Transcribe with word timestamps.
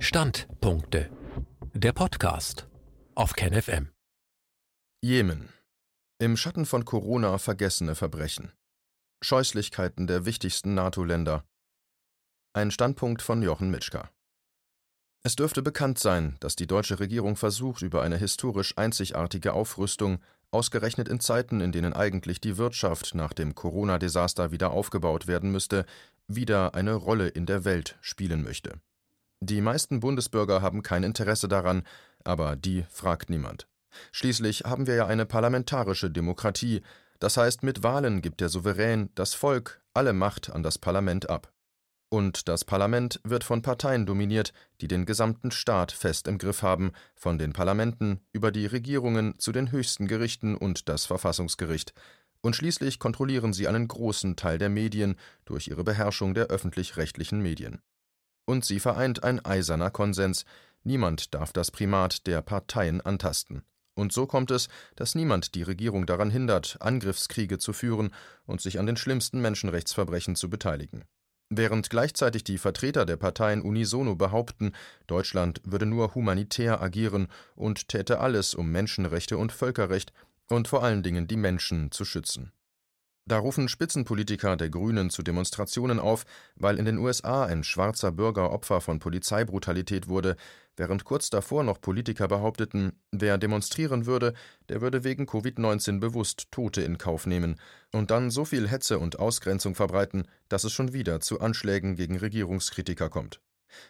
Standpunkte. 0.00 1.10
Der 1.74 1.92
Podcast 1.92 2.68
auf 3.16 3.32
KenFM. 3.32 3.90
Jemen. 5.02 5.48
Im 6.20 6.36
Schatten 6.36 6.66
von 6.66 6.84
Corona 6.84 7.36
vergessene 7.38 7.96
Verbrechen. 7.96 8.52
Scheußlichkeiten 9.24 10.06
der 10.06 10.24
wichtigsten 10.24 10.74
NATO-Länder. 10.74 11.44
Ein 12.52 12.70
Standpunkt 12.70 13.22
von 13.22 13.42
Jochen 13.42 13.72
Mitschka. 13.72 14.08
Es 15.24 15.34
dürfte 15.34 15.62
bekannt 15.62 15.98
sein, 15.98 16.36
dass 16.38 16.54
die 16.54 16.68
deutsche 16.68 17.00
Regierung 17.00 17.34
versucht, 17.34 17.82
über 17.82 18.02
eine 18.02 18.18
historisch 18.18 18.78
einzigartige 18.78 19.52
Aufrüstung, 19.52 20.20
ausgerechnet 20.52 21.08
in 21.08 21.18
Zeiten, 21.18 21.60
in 21.60 21.72
denen 21.72 21.92
eigentlich 21.92 22.40
die 22.40 22.56
Wirtschaft 22.56 23.16
nach 23.16 23.32
dem 23.32 23.56
Corona-Desaster 23.56 24.52
wieder 24.52 24.70
aufgebaut 24.70 25.26
werden 25.26 25.50
müsste, 25.50 25.84
wieder 26.28 26.76
eine 26.76 26.94
Rolle 26.94 27.26
in 27.26 27.46
der 27.46 27.64
Welt 27.64 27.98
spielen 28.00 28.44
möchte. 28.44 28.80
Die 29.40 29.60
meisten 29.60 30.00
Bundesbürger 30.00 30.62
haben 30.62 30.82
kein 30.82 31.04
Interesse 31.04 31.48
daran, 31.48 31.82
aber 32.24 32.56
die 32.56 32.84
fragt 32.90 33.30
niemand. 33.30 33.68
Schließlich 34.12 34.64
haben 34.64 34.86
wir 34.86 34.94
ja 34.94 35.06
eine 35.06 35.26
parlamentarische 35.26 36.10
Demokratie, 36.10 36.82
das 37.20 37.36
heißt, 37.36 37.62
mit 37.62 37.82
Wahlen 37.82 38.22
gibt 38.22 38.40
der 38.40 38.48
Souverän, 38.48 39.10
das 39.14 39.34
Volk, 39.34 39.82
alle 39.92 40.12
Macht 40.12 40.50
an 40.50 40.62
das 40.62 40.78
Parlament 40.78 41.28
ab. 41.28 41.52
Und 42.10 42.48
das 42.48 42.64
Parlament 42.64 43.20
wird 43.22 43.44
von 43.44 43.60
Parteien 43.60 44.06
dominiert, 44.06 44.52
die 44.80 44.88
den 44.88 45.04
gesamten 45.04 45.50
Staat 45.50 45.92
fest 45.92 46.26
im 46.26 46.38
Griff 46.38 46.62
haben, 46.62 46.92
von 47.14 47.38
den 47.38 47.52
Parlamenten 47.52 48.20
über 48.32 48.50
die 48.50 48.66
Regierungen 48.66 49.38
zu 49.38 49.52
den 49.52 49.72
höchsten 49.72 50.06
Gerichten 50.06 50.56
und 50.56 50.88
das 50.88 51.04
Verfassungsgericht. 51.04 51.92
Und 52.40 52.56
schließlich 52.56 52.98
kontrollieren 52.98 53.52
sie 53.52 53.68
einen 53.68 53.88
großen 53.88 54.36
Teil 54.36 54.58
der 54.58 54.70
Medien 54.70 55.16
durch 55.44 55.68
ihre 55.68 55.84
Beherrschung 55.84 56.34
der 56.34 56.46
öffentlich-rechtlichen 56.46 57.42
Medien. 57.42 57.82
Und 58.48 58.64
sie 58.64 58.80
vereint 58.80 59.24
ein 59.24 59.44
eiserner 59.44 59.90
Konsens, 59.90 60.46
niemand 60.82 61.34
darf 61.34 61.52
das 61.52 61.70
Primat 61.70 62.26
der 62.26 62.40
Parteien 62.40 63.02
antasten. 63.02 63.60
Und 63.94 64.10
so 64.10 64.26
kommt 64.26 64.50
es, 64.50 64.68
dass 64.96 65.14
niemand 65.14 65.54
die 65.54 65.64
Regierung 65.64 66.06
daran 66.06 66.30
hindert, 66.30 66.78
Angriffskriege 66.80 67.58
zu 67.58 67.74
führen 67.74 68.08
und 68.46 68.62
sich 68.62 68.78
an 68.78 68.86
den 68.86 68.96
schlimmsten 68.96 69.42
Menschenrechtsverbrechen 69.42 70.34
zu 70.34 70.48
beteiligen. 70.48 71.04
Während 71.50 71.90
gleichzeitig 71.90 72.42
die 72.42 72.56
Vertreter 72.56 73.04
der 73.04 73.18
Parteien 73.18 73.60
unisono 73.60 74.16
behaupten, 74.16 74.72
Deutschland 75.06 75.60
würde 75.64 75.84
nur 75.84 76.14
humanitär 76.14 76.80
agieren 76.80 77.28
und 77.54 77.88
täte 77.88 78.18
alles, 78.18 78.54
um 78.54 78.72
Menschenrechte 78.72 79.36
und 79.36 79.52
Völkerrecht 79.52 80.14
und 80.48 80.68
vor 80.68 80.82
allen 80.82 81.02
Dingen 81.02 81.28
die 81.28 81.36
Menschen 81.36 81.90
zu 81.90 82.06
schützen. 82.06 82.52
Da 83.28 83.36
rufen 83.36 83.68
Spitzenpolitiker 83.68 84.56
der 84.56 84.70
Grünen 84.70 85.10
zu 85.10 85.22
Demonstrationen 85.22 85.98
auf, 86.00 86.24
weil 86.56 86.78
in 86.78 86.86
den 86.86 86.96
USA 86.96 87.44
ein 87.44 87.62
schwarzer 87.62 88.10
Bürger 88.10 88.50
Opfer 88.50 88.80
von 88.80 89.00
Polizeibrutalität 89.00 90.08
wurde, 90.08 90.34
während 90.78 91.04
kurz 91.04 91.28
davor 91.28 91.62
noch 91.62 91.78
Politiker 91.78 92.26
behaupteten, 92.26 92.92
wer 93.12 93.36
demonstrieren 93.36 94.06
würde, 94.06 94.32
der 94.70 94.80
würde 94.80 95.04
wegen 95.04 95.26
Covid-19 95.26 96.00
bewusst 96.00 96.50
Tote 96.50 96.80
in 96.80 96.96
Kauf 96.96 97.26
nehmen 97.26 97.60
und 97.92 98.10
dann 98.10 98.30
so 98.30 98.46
viel 98.46 98.66
Hetze 98.66 98.98
und 98.98 99.18
Ausgrenzung 99.18 99.74
verbreiten, 99.74 100.26
dass 100.48 100.64
es 100.64 100.72
schon 100.72 100.94
wieder 100.94 101.20
zu 101.20 101.38
Anschlägen 101.38 101.96
gegen 101.96 102.16
Regierungskritiker 102.16 103.10
kommt. 103.10 103.42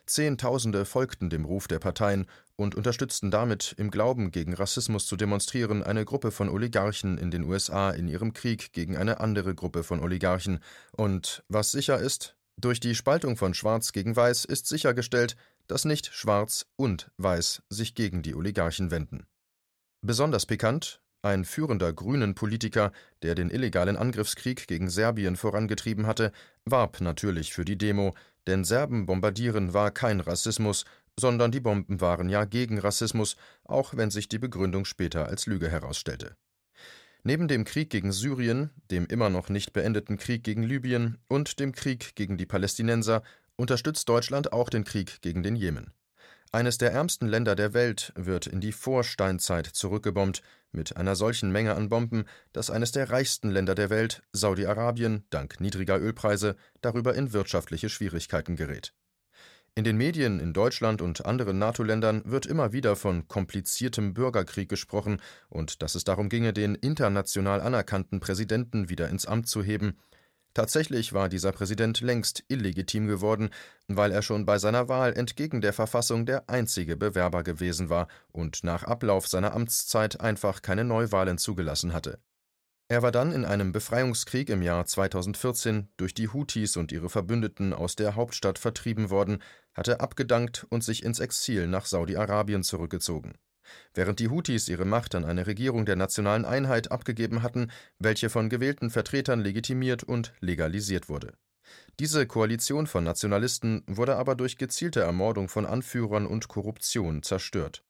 Zehntausende 0.07 0.85
folgten 0.85 1.31
dem 1.31 1.45
Ruf 1.45 1.69
der 1.69 1.79
Parteien 1.79 2.27
und 2.57 2.75
unterstützten 2.75 3.31
damit, 3.31 3.75
im 3.79 3.91
Glauben 3.91 4.31
gegen 4.31 4.55
Rassismus 4.55 5.07
zu 5.07 5.17
demonstrieren, 5.17 5.83
eine 5.83 6.05
Gruppe 6.05 6.31
von 6.31 6.49
Oligarchen 6.49 7.19
in 7.19 7.31
den 7.31 7.45
USA 7.45 7.91
in 7.91 8.09
ihrem 8.09 8.33
Krieg 8.33 8.73
gegen 8.73 8.97
eine 8.97 9.21
andere 9.21 9.55
Gruppe 9.55 9.85
von 9.85 10.01
Oligarchen. 10.01 10.61
Und 10.93 11.45
was 11.49 11.71
sicher 11.71 11.99
ist, 11.99 12.37
durch 12.57 12.81
die 12.81 12.97
Spaltung 12.97 13.37
von 13.37 13.55
Schwarz 13.55 13.93
gegen 13.93 14.17
Weiß 14.17 14.45
ist 14.45 14.67
sichergestellt, 14.67 15.37
dass 15.69 15.85
nicht 15.85 16.13
Schwarz 16.13 16.67
und 16.77 17.11
Weiß 17.17 17.63
sich 17.69 17.95
gegen 17.95 18.23
die 18.23 18.35
Oligarchen 18.35 18.91
wenden. 18.91 19.27
Besonders 20.01 20.47
pikant, 20.47 21.01
ein 21.23 21.45
führender 21.45 21.93
grünen 21.93 22.35
Politiker, 22.35 22.93
der 23.23 23.35
den 23.35 23.51
illegalen 23.51 23.97
Angriffskrieg 23.97 24.67
gegen 24.67 24.89
Serbien 24.89 25.37
vorangetrieben 25.37 26.07
hatte, 26.07 26.33
warb 26.65 27.01
natürlich 27.01 27.53
für 27.53 27.65
die 27.65 27.79
Demo, 27.79 28.15
denn 28.47 28.65
Serben 28.65 29.07
bombardieren 29.07 29.75
war 29.75 29.91
kein 29.91 30.21
Rassismus, 30.21 30.85
sondern 31.19 31.51
die 31.51 31.61
Bomben 31.61 32.01
waren 32.01 32.29
ja 32.29 32.45
gegen 32.45 32.79
Rassismus, 32.79 33.37
auch 33.65 33.97
wenn 33.97 34.11
sich 34.11 34.29
die 34.29 34.39
Begründung 34.39 34.85
später 34.85 35.27
als 35.27 35.47
Lüge 35.47 35.69
herausstellte. 35.69 36.37
Neben 37.25 37.49
dem 37.49 37.65
Krieg 37.65 37.91
gegen 37.91 38.13
Syrien, 38.13 38.71
dem 38.91 39.07
immer 39.07 39.29
noch 39.29 39.49
nicht 39.49 39.73
beendeten 39.73 40.17
Krieg 40.17 40.45
gegen 40.45 40.63
Libyen 40.63 41.19
und 41.29 41.59
dem 41.59 41.73
Krieg 41.73 42.15
gegen 42.15 42.39
die 42.39 42.47
Palästinenser 42.47 43.23
unterstützt 43.57 44.09
Deutschland 44.09 44.53
auch 44.53 44.71
den 44.71 44.85
Krieg 44.85 45.21
gegen 45.21 45.43
den 45.43 45.57
Jemen. 45.57 45.93
Eines 46.51 46.79
der 46.79 46.93
ärmsten 46.93 47.29
Länder 47.29 47.55
der 47.55 47.75
Welt 47.75 48.13
wird 48.17 48.47
in 48.47 48.63
die 48.63 48.73
Vorsteinzeit 48.73 49.67
zurückgebombt, 49.67 50.43
mit 50.73 50.97
einer 50.97 51.15
solchen 51.15 51.53
Menge 51.53 51.75
an 51.75 51.91
Bomben, 51.91 52.25
dass 52.55 52.71
eines 52.71 52.91
der 52.91 53.11
reichsten 53.11 53.51
Länder 53.51 53.75
der 53.75 53.91
Welt, 53.91 54.23
Saudi-Arabien, 54.33 55.25
dank 55.29 55.61
niedriger 55.61 56.01
Ölpreise, 56.01 56.57
darüber 56.81 57.15
in 57.15 57.35
wirtschaftliche 57.35 57.91
Schwierigkeiten 57.91 58.57
gerät. 58.57 58.95
In 59.75 59.85
den 59.85 59.99
Medien 59.99 60.41
in 60.41 60.55
Deutschland 60.55 61.03
und 61.03 61.27
anderen 61.27 61.59
NATO-Ländern 61.59 62.23
wird 62.25 62.47
immer 62.47 62.73
wieder 62.73 62.97
von 62.97 63.29
kompliziertem 63.29 64.15
Bürgerkrieg 64.15 64.71
gesprochen 64.71 65.21
und 65.51 65.83
dass 65.83 65.95
es 65.95 66.05
darum 66.05 66.31
ginge, 66.31 66.55
den 66.55 66.75
international 66.75 67.61
anerkannten 67.61 68.21
Präsidenten 68.21 68.89
wieder 68.89 69.09
ins 69.09 69.27
Amt 69.27 69.49
zu 69.49 69.63
heben, 69.63 69.99
Tatsächlich 70.59 71.13
war 71.13 71.29
dieser 71.29 71.53
Präsident 71.53 72.01
längst 72.01 72.43
illegitim 72.49 73.07
geworden, 73.07 73.51
weil 73.87 74.11
er 74.11 74.23
schon 74.23 74.45
bei 74.45 74.59
seiner 74.59 74.89
Wahl 74.89 75.17
entgegen 75.17 75.61
der 75.61 75.73
Verfassung 75.73 76.27
der 76.27 76.51
einzige 76.51 76.97
Bewerber 76.97 77.45
gewesen 77.45 77.91
war 77.91 78.09
und 78.33 78.65
nach 78.65 78.83
Ablauf 78.83 79.29
seiner 79.29 79.55
Amtszeit 79.55 80.21
einfach 80.21 80.61
keine 80.61 80.83
Neuwahlen 80.83 81.39
zugelassen 81.39 81.93
hatte. 81.93 82.19
Er 82.89 83.03
war 83.03 83.13
dann 83.13 83.31
in 83.31 83.45
einem 83.45 83.71
Befreiungskrieg 83.71 84.51
im 84.51 84.63
Jahr 84.63 84.85
2014 84.85 85.91
durch 85.97 86.13
die 86.13 86.27
Houthis 86.27 86.77
und 86.77 86.91
ihre 86.91 87.09
Verbündeten 87.09 87.73
aus 87.73 87.95
der 87.95 88.17
Hauptstadt 88.17 88.59
vertrieben 88.59 89.11
worden, 89.11 89.39
hatte 89.75 90.01
abgedankt 90.01 90.67
und 90.71 90.83
sich 90.83 91.05
ins 91.05 91.21
Exil 91.21 91.69
nach 91.69 91.87
Saudi-Arabien 91.87 92.65
zurückgezogen 92.65 93.35
während 93.95 94.21
die 94.21 94.29
Hutis 94.29 94.69
ihre 94.69 94.85
Macht 94.85 95.15
an 95.15 95.25
eine 95.25 95.47
Regierung 95.47 95.87
der 95.87 95.97
nationalen 95.97 96.45
Einheit 96.45 96.91
abgegeben 96.91 97.43
hatten, 97.43 97.71
welche 97.99 98.31
von 98.31 98.49
gewählten 98.49 98.91
Vertretern 98.91 99.41
legitimiert 99.41 100.05
und 100.05 100.33
legalisiert 100.41 101.09
wurde. 101.09 101.33
Diese 102.01 102.27
Koalition 102.27 102.87
von 102.87 103.05
Nationalisten 103.05 103.83
wurde 103.87 104.17
aber 104.17 104.35
durch 104.35 104.57
gezielte 104.57 105.01
Ermordung 105.01 105.49
von 105.49 105.67
Anführern 105.67 106.27
und 106.27 106.49
Korruption 106.49 107.23
zerstört. 107.23 107.83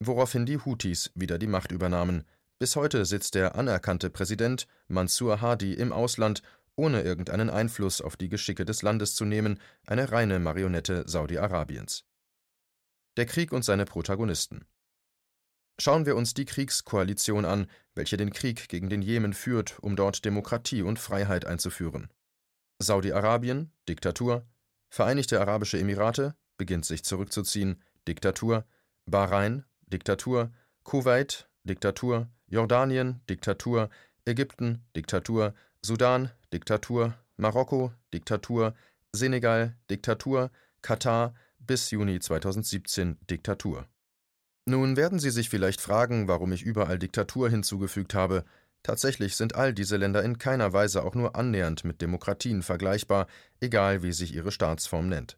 Woraufhin 0.00 0.46
die 0.46 0.58
Hutis 0.58 1.12
wieder 1.14 1.38
die 1.38 1.46
Macht 1.46 1.70
übernahmen. 1.70 2.24
Bis 2.58 2.76
heute 2.76 3.04
sitzt 3.04 3.34
der 3.34 3.54
anerkannte 3.56 4.10
Präsident 4.10 4.66
Mansur 4.88 5.40
Hadi 5.40 5.74
im 5.74 5.92
Ausland, 5.92 6.42
ohne 6.74 7.02
irgendeinen 7.02 7.50
Einfluss 7.50 8.00
auf 8.00 8.16
die 8.16 8.28
Geschicke 8.28 8.64
des 8.64 8.82
Landes 8.82 9.14
zu 9.14 9.24
nehmen, 9.24 9.58
eine 9.86 10.10
reine 10.10 10.38
Marionette 10.38 11.04
Saudi-Arabiens. 11.06 12.04
Der 13.16 13.26
Krieg 13.26 13.52
und 13.52 13.64
seine 13.64 13.84
Protagonisten. 13.84 14.64
Schauen 15.78 16.06
wir 16.06 16.16
uns 16.16 16.34
die 16.34 16.44
Kriegskoalition 16.44 17.44
an, 17.44 17.66
welche 17.94 18.16
den 18.16 18.32
Krieg 18.32 18.68
gegen 18.68 18.88
den 18.88 19.02
Jemen 19.02 19.32
führt, 19.32 19.78
um 19.80 19.96
dort 19.96 20.24
Demokratie 20.24 20.82
und 20.82 20.98
Freiheit 20.98 21.46
einzuführen. 21.46 22.08
Saudi-Arabien, 22.78 23.72
Diktatur, 23.88 24.46
Vereinigte 24.90 25.40
Arabische 25.40 25.78
Emirate, 25.78 26.34
beginnt 26.58 26.84
sich 26.84 27.02
zurückzuziehen, 27.02 27.82
Diktatur, 28.06 28.66
Bahrain, 29.06 29.64
Diktatur, 29.86 30.52
Kuwait, 30.84 31.48
Diktatur, 31.64 32.28
Jordanien, 32.46 33.22
Diktatur, 33.28 33.88
Ägypten, 34.26 34.84
Diktatur, 34.94 35.54
Sudan, 35.80 36.30
Diktatur, 36.52 37.14
Marokko, 37.36 37.92
Diktatur, 38.12 38.74
Senegal, 39.12 39.76
Diktatur, 39.90 40.50
Katar, 40.82 41.34
bis 41.58 41.90
Juni 41.90 42.20
2017 42.20 43.18
Diktatur. 43.30 43.86
Nun 44.64 44.96
werden 44.96 45.18
Sie 45.18 45.30
sich 45.30 45.48
vielleicht 45.48 45.80
fragen, 45.80 46.28
warum 46.28 46.52
ich 46.52 46.62
überall 46.62 46.98
Diktatur 46.98 47.50
hinzugefügt 47.50 48.14
habe. 48.14 48.44
Tatsächlich 48.84 49.36
sind 49.36 49.56
all 49.56 49.74
diese 49.74 49.96
Länder 49.96 50.22
in 50.22 50.38
keiner 50.38 50.72
Weise 50.72 51.04
auch 51.04 51.14
nur 51.14 51.34
annähernd 51.34 51.84
mit 51.84 52.00
Demokratien 52.00 52.62
vergleichbar, 52.62 53.26
egal 53.60 54.02
wie 54.02 54.12
sich 54.12 54.34
ihre 54.34 54.52
Staatsform 54.52 55.08
nennt. 55.08 55.36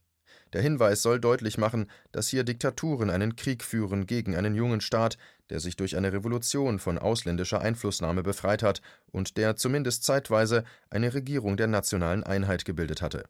Der 0.52 0.62
Hinweis 0.62 1.02
soll 1.02 1.20
deutlich 1.20 1.58
machen, 1.58 1.90
dass 2.12 2.28
hier 2.28 2.44
Diktaturen 2.44 3.10
einen 3.10 3.34
Krieg 3.34 3.64
führen 3.64 4.06
gegen 4.06 4.36
einen 4.36 4.54
jungen 4.54 4.80
Staat, 4.80 5.18
der 5.50 5.58
sich 5.58 5.76
durch 5.76 5.96
eine 5.96 6.12
Revolution 6.12 6.78
von 6.78 6.98
ausländischer 6.98 7.60
Einflussnahme 7.60 8.22
befreit 8.22 8.62
hat 8.62 8.80
und 9.10 9.36
der 9.36 9.56
zumindest 9.56 10.04
zeitweise 10.04 10.64
eine 10.90 11.12
Regierung 11.12 11.56
der 11.56 11.66
nationalen 11.66 12.22
Einheit 12.22 12.64
gebildet 12.64 13.02
hatte. 13.02 13.24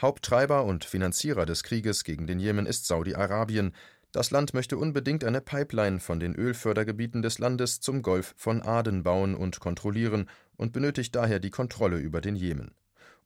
Haupttreiber 0.00 0.64
und 0.64 0.84
Finanzierer 0.84 1.46
des 1.46 1.62
Krieges 1.62 2.04
gegen 2.04 2.26
den 2.26 2.38
Jemen 2.38 2.66
ist 2.66 2.86
Saudi-Arabien, 2.86 3.72
das 4.14 4.30
Land 4.30 4.54
möchte 4.54 4.78
unbedingt 4.78 5.24
eine 5.24 5.40
Pipeline 5.40 5.98
von 5.98 6.20
den 6.20 6.36
Ölfördergebieten 6.36 7.20
des 7.20 7.40
Landes 7.40 7.80
zum 7.80 8.00
Golf 8.00 8.32
von 8.36 8.62
Aden 8.62 9.02
bauen 9.02 9.34
und 9.34 9.58
kontrollieren 9.58 10.30
und 10.56 10.72
benötigt 10.72 11.16
daher 11.16 11.40
die 11.40 11.50
Kontrolle 11.50 11.98
über 11.98 12.20
den 12.20 12.36
Jemen. 12.36 12.70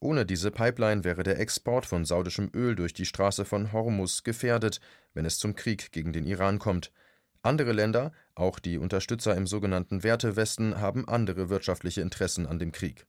Ohne 0.00 0.24
diese 0.24 0.50
Pipeline 0.50 1.04
wäre 1.04 1.24
der 1.24 1.38
Export 1.40 1.84
von 1.84 2.06
saudischem 2.06 2.50
Öl 2.54 2.74
durch 2.74 2.94
die 2.94 3.04
Straße 3.04 3.44
von 3.44 3.70
Hormus 3.70 4.24
gefährdet, 4.24 4.80
wenn 5.12 5.26
es 5.26 5.38
zum 5.38 5.54
Krieg 5.54 5.92
gegen 5.92 6.14
den 6.14 6.24
Iran 6.24 6.58
kommt. 6.58 6.90
Andere 7.42 7.72
Länder, 7.72 8.10
auch 8.34 8.58
die 8.58 8.78
Unterstützer 8.78 9.36
im 9.36 9.46
sogenannten 9.46 10.02
Wertewesten, 10.02 10.80
haben 10.80 11.06
andere 11.06 11.50
wirtschaftliche 11.50 12.00
Interessen 12.00 12.46
an 12.46 12.58
dem 12.58 12.72
Krieg. 12.72 13.04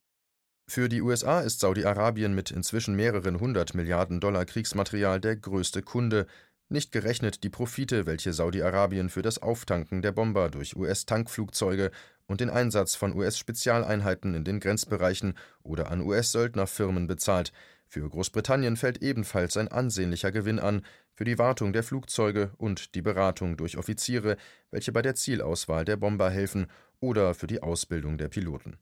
Für 0.70 0.88
die 0.88 1.02
USA 1.02 1.40
ist 1.40 1.62
Saudi-Arabien 1.62 2.36
mit 2.36 2.52
inzwischen 2.52 2.96
mehreren 2.96 3.40
hundert 3.40 3.74
Milliarden 3.74 4.20
Dollar 4.20 4.46
Kriegsmaterial 4.46 5.20
der 5.20 5.36
größte 5.36 5.82
Kunde, 5.82 6.28
nicht 6.70 6.92
gerechnet 6.92 7.44
die 7.44 7.50
Profite, 7.50 8.06
welche 8.06 8.32
Saudi-Arabien 8.32 9.10
für 9.10 9.22
das 9.22 9.42
Auftanken 9.42 10.02
der 10.02 10.12
Bomber 10.12 10.50
durch 10.50 10.76
US-Tankflugzeuge 10.76 11.92
und 12.28 12.42
den 12.42 12.50
Einsatz 12.50 12.96
von 12.96 13.16
US-Spezialeinheiten 13.16 14.36
in 14.36 14.44
den 14.44 14.60
Grenzbereichen 14.60 15.34
oder 15.64 15.92
an 15.92 16.02
US-Söldnerfirmen 16.02 17.08
bezahlt. 17.08 17.52
Für 17.88 18.08
Großbritannien 18.08 18.78
fällt 18.78 19.02
ebenfalls 19.02 19.58
ein 19.58 19.68
ansehnlicher 19.68 20.32
Gewinn 20.32 20.60
an 20.60 20.84
für 21.16 21.24
die 21.24 21.40
Wartung 21.40 21.74
der 21.74 21.84
Flugzeuge 21.84 22.52
und 22.58 22.94
die 22.94 23.02
Beratung 23.02 23.58
durch 23.58 23.78
Offiziere, 23.78 24.38
welche 24.70 24.92
bei 24.92 25.02
der 25.02 25.16
Zielauswahl 25.16 25.86
der 25.86 25.98
Bomber 25.98 26.30
helfen, 26.30 26.68
oder 27.00 27.34
für 27.34 27.48
die 27.48 27.64
Ausbildung 27.64 28.18
der 28.18 28.28
Piloten. 28.28 28.78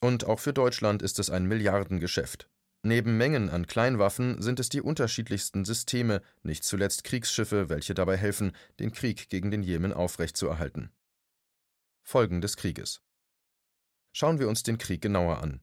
Und 0.00 0.24
auch 0.26 0.38
für 0.38 0.52
Deutschland 0.52 1.02
ist 1.02 1.18
es 1.18 1.30
ein 1.30 1.46
Milliardengeschäft. 1.46 2.48
Neben 2.82 3.16
Mengen 3.16 3.50
an 3.50 3.66
Kleinwaffen 3.66 4.40
sind 4.40 4.60
es 4.60 4.68
die 4.68 4.80
unterschiedlichsten 4.80 5.64
Systeme, 5.64 6.22
nicht 6.42 6.62
zuletzt 6.62 7.02
Kriegsschiffe, 7.04 7.68
welche 7.68 7.94
dabei 7.94 8.16
helfen, 8.16 8.52
den 8.78 8.92
Krieg 8.92 9.28
gegen 9.28 9.50
den 9.50 9.62
Jemen 9.62 9.92
aufrechtzuerhalten. 9.92 10.90
Folgen 12.02 12.40
des 12.40 12.56
Krieges 12.56 13.02
Schauen 14.12 14.38
wir 14.38 14.48
uns 14.48 14.62
den 14.62 14.78
Krieg 14.78 15.02
genauer 15.02 15.42
an. 15.42 15.60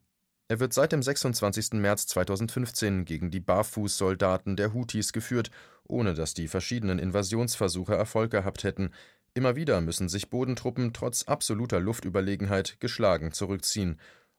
Er 0.48 0.60
wird 0.60 0.72
seit 0.72 0.92
dem 0.92 1.02
26. 1.02 1.72
März 1.72 2.06
2015 2.06 3.04
gegen 3.04 3.30
die 3.30 3.40
Barfußsoldaten 3.40 4.54
der 4.54 4.72
Houthis 4.72 5.12
geführt, 5.12 5.50
ohne 5.88 6.14
dass 6.14 6.34
die 6.34 6.46
verschiedenen 6.46 7.00
Invasionsversuche 7.00 7.96
Erfolg 7.96 8.30
gehabt 8.30 8.62
hätten. 8.62 8.92
Immer 9.34 9.56
wieder 9.56 9.80
müssen 9.80 10.08
sich 10.08 10.30
Bodentruppen 10.30 10.92
trotz 10.92 11.24
absoluter 11.24 11.80
Luftüberlegenheit 11.80 12.78
geschlagen 12.78 13.32
zurückziehen. 13.32 13.98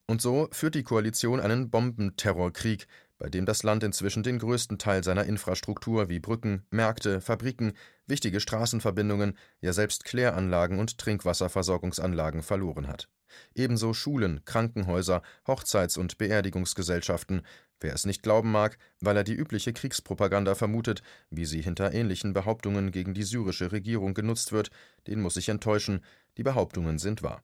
Und 0.09 0.21
so 0.21 0.47
führt 0.53 0.75
die 0.75 0.83
Koalition 0.83 1.41
einen 1.41 1.69
Bombenterrorkrieg, 1.69 2.87
bei 3.17 3.29
dem 3.29 3.45
das 3.45 3.63
Land 3.63 3.83
inzwischen 3.83 4.23
den 4.23 4.39
größten 4.39 4.77
Teil 4.77 5.03
seiner 5.03 5.25
Infrastruktur 5.25 6.07
wie 6.07 6.19
Brücken, 6.19 6.65
Märkte, 6.69 7.19
Fabriken, 7.19 7.73
wichtige 8.05 8.39
Straßenverbindungen, 8.39 9.37
ja 9.59 9.73
selbst 9.73 10.05
Kläranlagen 10.05 10.79
und 10.79 10.97
Trinkwasserversorgungsanlagen 10.97 12.41
verloren 12.41 12.87
hat. 12.87 13.09
Ebenso 13.53 13.93
Schulen, 13.93 14.45
Krankenhäuser, 14.45 15.21
Hochzeits- 15.45 15.97
und 15.97 16.17
Beerdigungsgesellschaften, 16.17 17.41
wer 17.81 17.93
es 17.93 18.05
nicht 18.05 18.23
glauben 18.23 18.51
mag, 18.51 18.77
weil 19.01 19.17
er 19.17 19.25
die 19.25 19.35
übliche 19.35 19.73
Kriegspropaganda 19.73 20.55
vermutet, 20.55 21.01
wie 21.29 21.45
sie 21.45 21.61
hinter 21.61 21.93
ähnlichen 21.93 22.31
Behauptungen 22.31 22.91
gegen 22.91 23.13
die 23.13 23.23
syrische 23.23 23.73
Regierung 23.73 24.13
genutzt 24.13 24.53
wird, 24.53 24.69
den 25.07 25.21
muss 25.21 25.35
ich 25.35 25.49
enttäuschen, 25.49 26.01
die 26.37 26.43
Behauptungen 26.43 26.97
sind 26.97 27.23
wahr. 27.23 27.43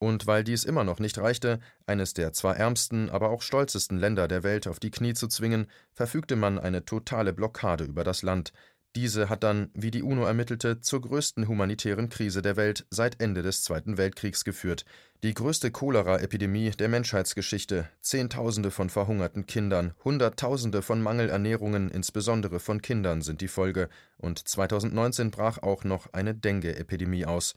Und 0.00 0.26
weil 0.26 0.44
dies 0.44 0.64
immer 0.64 0.82
noch 0.82 0.98
nicht 0.98 1.18
reichte, 1.18 1.60
eines 1.86 2.14
der 2.14 2.32
zwar 2.32 2.56
ärmsten, 2.56 3.10
aber 3.10 3.28
auch 3.28 3.42
stolzesten 3.42 3.98
Länder 3.98 4.28
der 4.28 4.42
Welt 4.42 4.66
auf 4.66 4.80
die 4.80 4.90
Knie 4.90 5.12
zu 5.12 5.28
zwingen, 5.28 5.66
verfügte 5.92 6.36
man 6.36 6.58
eine 6.58 6.86
totale 6.86 7.34
Blockade 7.34 7.84
über 7.84 8.02
das 8.02 8.22
Land. 8.22 8.54
Diese 8.96 9.28
hat 9.28 9.44
dann, 9.44 9.70
wie 9.74 9.92
die 9.92 10.02
UNO 10.02 10.24
ermittelte, 10.24 10.80
zur 10.80 11.02
größten 11.02 11.46
humanitären 11.46 12.08
Krise 12.08 12.42
der 12.42 12.56
Welt 12.56 12.86
seit 12.90 13.20
Ende 13.20 13.42
des 13.42 13.62
Zweiten 13.62 13.98
Weltkriegs 13.98 14.42
geführt. 14.42 14.84
Die 15.22 15.34
größte 15.34 15.70
Cholera-Epidemie 15.70 16.70
der 16.70 16.88
Menschheitsgeschichte, 16.88 17.88
Zehntausende 18.00 18.72
von 18.72 18.90
verhungerten 18.90 19.46
Kindern, 19.46 19.92
Hunderttausende 20.02 20.82
von 20.82 21.02
Mangelernährungen, 21.02 21.88
insbesondere 21.90 22.58
von 22.58 22.82
Kindern, 22.82 23.20
sind 23.20 23.42
die 23.42 23.48
Folge, 23.48 23.90
und 24.16 24.48
2019 24.48 25.30
brach 25.30 25.58
auch 25.58 25.84
noch 25.84 26.12
eine 26.12 26.34
Dengue-Epidemie 26.34 27.26
aus. 27.26 27.54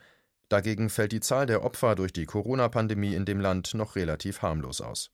Dagegen 0.53 0.91
fällt 0.91 1.11
die 1.13 1.19
Zahl 1.19 1.47
der 1.47 1.63
Opfer 1.63 1.95
durch 1.95 2.13
die 2.13 2.27
Corona-Pandemie 2.27 3.15
in 3.15 3.25
dem 3.25 3.39
Land 3.39 3.73
noch 3.73 3.95
relativ 3.95 4.43
harmlos 4.43 4.81
aus. 4.81 5.09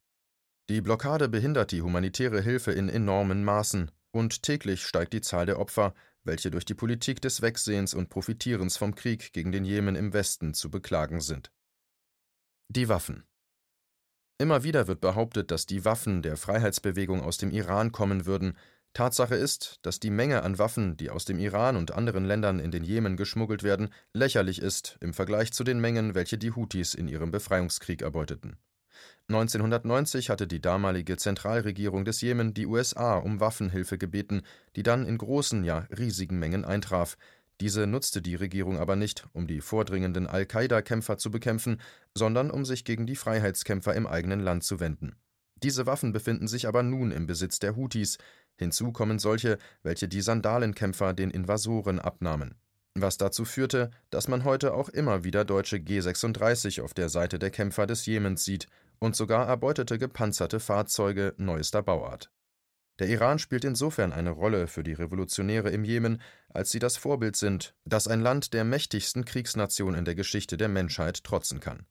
Die 0.68 0.82
Blockade 0.82 1.30
behindert 1.30 1.72
die 1.72 1.82
humanitäre 1.82 2.42
Hilfe 2.42 2.74
in 2.74 2.90
enormen 2.90 3.46
Maßen, 3.46 3.90
und 4.12 4.44
täglich 4.44 4.86
steigt 4.86 5.14
die 5.14 5.22
Zahl 5.22 5.46
der 5.46 5.58
Opfer, 5.58 5.94
welche 6.26 6.52
durch 6.52 6.66
die 6.66 6.74
Politik 6.74 7.22
des 7.22 7.42
Wegsehens 7.42 7.94
und 7.94 8.10
Profitierens 8.10 8.76
vom 8.76 8.96
Krieg 8.96 9.32
gegen 9.32 9.54
den 9.54 9.64
Jemen 9.64 9.96
im 9.96 10.12
Westen 10.12 10.54
zu 10.54 10.70
beklagen 10.70 11.22
sind. 11.22 11.54
Die 12.68 12.90
Waffen 12.90 13.24
Immer 14.40 14.66
wieder 14.66 14.88
wird 14.88 15.00
behauptet, 15.00 15.52
dass 15.52 15.66
die 15.66 15.86
Waffen 15.86 16.22
der 16.22 16.36
Freiheitsbewegung 16.36 17.22
aus 17.22 17.38
dem 17.38 17.52
Iran 17.52 17.94
kommen 17.94 18.26
würden, 18.26 18.58
Tatsache 18.94 19.36
ist, 19.36 19.80
dass 19.84 20.00
die 20.00 20.10
Menge 20.10 20.44
an 20.44 20.58
Waffen, 20.58 20.98
die 20.98 21.10
aus 21.10 21.26
dem 21.26 21.40
Iran 21.40 21.78
und 21.78 21.92
anderen 21.92 22.26
Ländern 22.26 22.60
in 22.60 22.72
den 22.72 22.84
Jemen 22.84 23.18
geschmuggelt 23.18 23.64
werden, 23.64 23.90
lächerlich 24.14 24.62
ist 24.62 24.98
im 25.00 25.14
Vergleich 25.14 25.54
zu 25.54 25.64
den 25.64 25.80
Mengen, 25.80 26.16
welche 26.16 26.38
die 26.38 26.52
Houthis 26.52 26.96
in 26.96 27.08
ihrem 27.08 27.32
Befreiungskrieg 27.32 28.02
erbeuteten. 28.02 28.58
1990 29.30 30.32
hatte 30.32 30.48
die 30.48 30.60
damalige 30.60 31.16
Zentralregierung 31.18 32.04
des 32.04 32.20
Jemen 32.22 32.56
die 32.56 32.66
USA 32.66 33.18
um 33.18 33.40
Waffenhilfe 33.40 34.00
gebeten, 34.00 34.42
die 34.76 34.84
dann 34.84 35.06
in 35.06 35.20
großen, 35.20 35.64
ja 35.64 35.88
riesigen 35.96 36.40
Mengen 36.40 36.66
eintraf. 36.66 37.16
Diese 37.62 37.86
nutzte 37.86 38.22
die 38.22 38.36
Regierung 38.36 38.80
aber 38.80 38.96
nicht, 38.96 39.28
um 39.34 39.46
die 39.46 39.62
vordringenden 39.62 40.26
Al-Qaida-Kämpfer 40.26 41.18
zu 41.18 41.30
bekämpfen, 41.30 41.80
sondern 42.16 42.50
um 42.50 42.66
sich 42.66 42.86
gegen 42.86 43.06
die 43.06 43.16
Freiheitskämpfer 43.16 43.94
im 43.94 44.08
eigenen 44.08 44.40
Land 44.40 44.64
zu 44.64 44.80
wenden. 44.80 45.16
Diese 45.62 45.86
Waffen 45.86 46.14
befinden 46.14 46.48
sich 46.48 46.68
aber 46.68 46.84
nun 46.84 47.12
im 47.12 47.28
Besitz 47.28 47.60
der 47.60 47.76
Houthis, 47.76 48.18
Hinzu 48.60 48.92
kommen 48.92 49.20
solche, 49.20 49.58
welche 49.84 50.10
die 50.10 50.22
Sandalenkämpfer 50.22 51.14
den 51.14 51.32
Invasoren 51.32 52.00
abnahmen. 52.00 52.56
Was 52.94 53.18
dazu 53.18 53.46
führte, 53.46 53.90
dass 54.10 54.28
man 54.28 54.44
heute 54.44 54.74
auch 54.74 54.90
immer 54.90 55.24
wieder 55.24 55.46
deutsche 55.46 55.78
G36 55.78 56.82
auf 56.82 56.94
der 56.94 57.08
Seite 57.08 57.40
der 57.40 57.52
Kämpfer 57.52 57.88
des 57.88 58.06
Jemens 58.06 58.44
sieht 58.44 58.68
und 59.00 59.16
sogar 59.16 59.48
erbeutete 59.48 59.98
gepanzerte 59.98 60.60
Fahrzeuge 60.60 61.34
neuester 61.38 61.82
Bauart. 61.82 62.32
Der 63.00 63.08
Iran 63.08 63.40
spielt 63.40 63.64
insofern 63.64 64.12
eine 64.12 64.32
Rolle 64.32 64.68
für 64.68 64.84
die 64.84 64.92
Revolutionäre 64.92 65.70
im 65.70 65.86
Jemen, 65.86 66.22
als 66.50 66.70
sie 66.70 66.80
das 66.80 66.98
Vorbild 66.98 67.38
sind, 67.38 67.74
das 67.86 68.10
ein 68.10 68.20
Land 68.20 68.54
der 68.54 68.66
mächtigsten 68.66 69.24
Kriegsnation 69.24 69.96
in 69.96 70.04
der 70.04 70.16
Geschichte 70.16 70.58
der 70.58 70.68
Menschheit 70.68 71.24
trotzen 71.24 71.62
kann. 71.62 71.86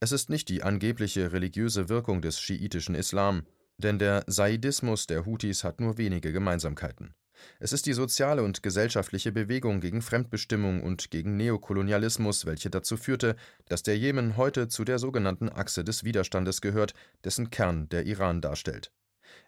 Es 0.00 0.12
ist 0.12 0.30
nicht 0.30 0.48
die 0.48 0.62
angebliche 0.62 1.32
religiöse 1.32 1.88
Wirkung 1.88 2.22
des 2.22 2.38
schiitischen 2.38 2.94
Islam, 2.94 3.42
denn 3.78 3.98
der 3.98 4.24
Saidismus 4.26 5.06
der 5.06 5.26
Houthis 5.26 5.64
hat 5.64 5.80
nur 5.80 5.98
wenige 5.98 6.32
Gemeinsamkeiten. 6.32 7.14
Es 7.58 7.72
ist 7.72 7.86
die 7.86 7.92
soziale 7.92 8.42
und 8.42 8.62
gesellschaftliche 8.62 9.32
Bewegung 9.32 9.80
gegen 9.80 10.02
Fremdbestimmung 10.02 10.82
und 10.82 11.10
gegen 11.10 11.36
Neokolonialismus, 11.36 12.46
welche 12.46 12.70
dazu 12.70 12.96
führte, 12.96 13.36
dass 13.66 13.82
der 13.82 13.98
Jemen 13.98 14.36
heute 14.36 14.68
zu 14.68 14.84
der 14.84 14.98
sogenannten 14.98 15.48
Achse 15.48 15.84
des 15.84 16.04
Widerstandes 16.04 16.60
gehört, 16.60 16.94
dessen 17.24 17.50
Kern 17.50 17.88
der 17.88 18.06
Iran 18.06 18.40
darstellt. 18.40 18.92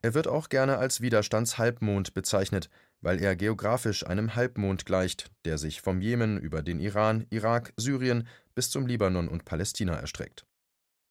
Er 0.03 0.15
wird 0.15 0.27
auch 0.29 0.49
gerne 0.49 0.79
als 0.79 1.00
Widerstandshalbmond 1.00 2.15
bezeichnet, 2.15 2.69
weil 3.00 3.21
er 3.21 3.37
geografisch 3.37 4.07
einem 4.07 4.35
Halbmond 4.35 4.87
gleicht, 4.87 5.31
der 5.45 5.59
sich 5.59 5.81
vom 5.81 6.00
Jemen 6.00 6.39
über 6.39 6.62
den 6.62 6.81
Iran, 6.81 7.27
Irak, 7.31 7.73
Syrien 7.77 8.27
bis 8.55 8.71
zum 8.71 8.87
Libanon 8.87 9.29
und 9.29 9.45
Palästina 9.45 9.95
erstreckt. 9.95 10.47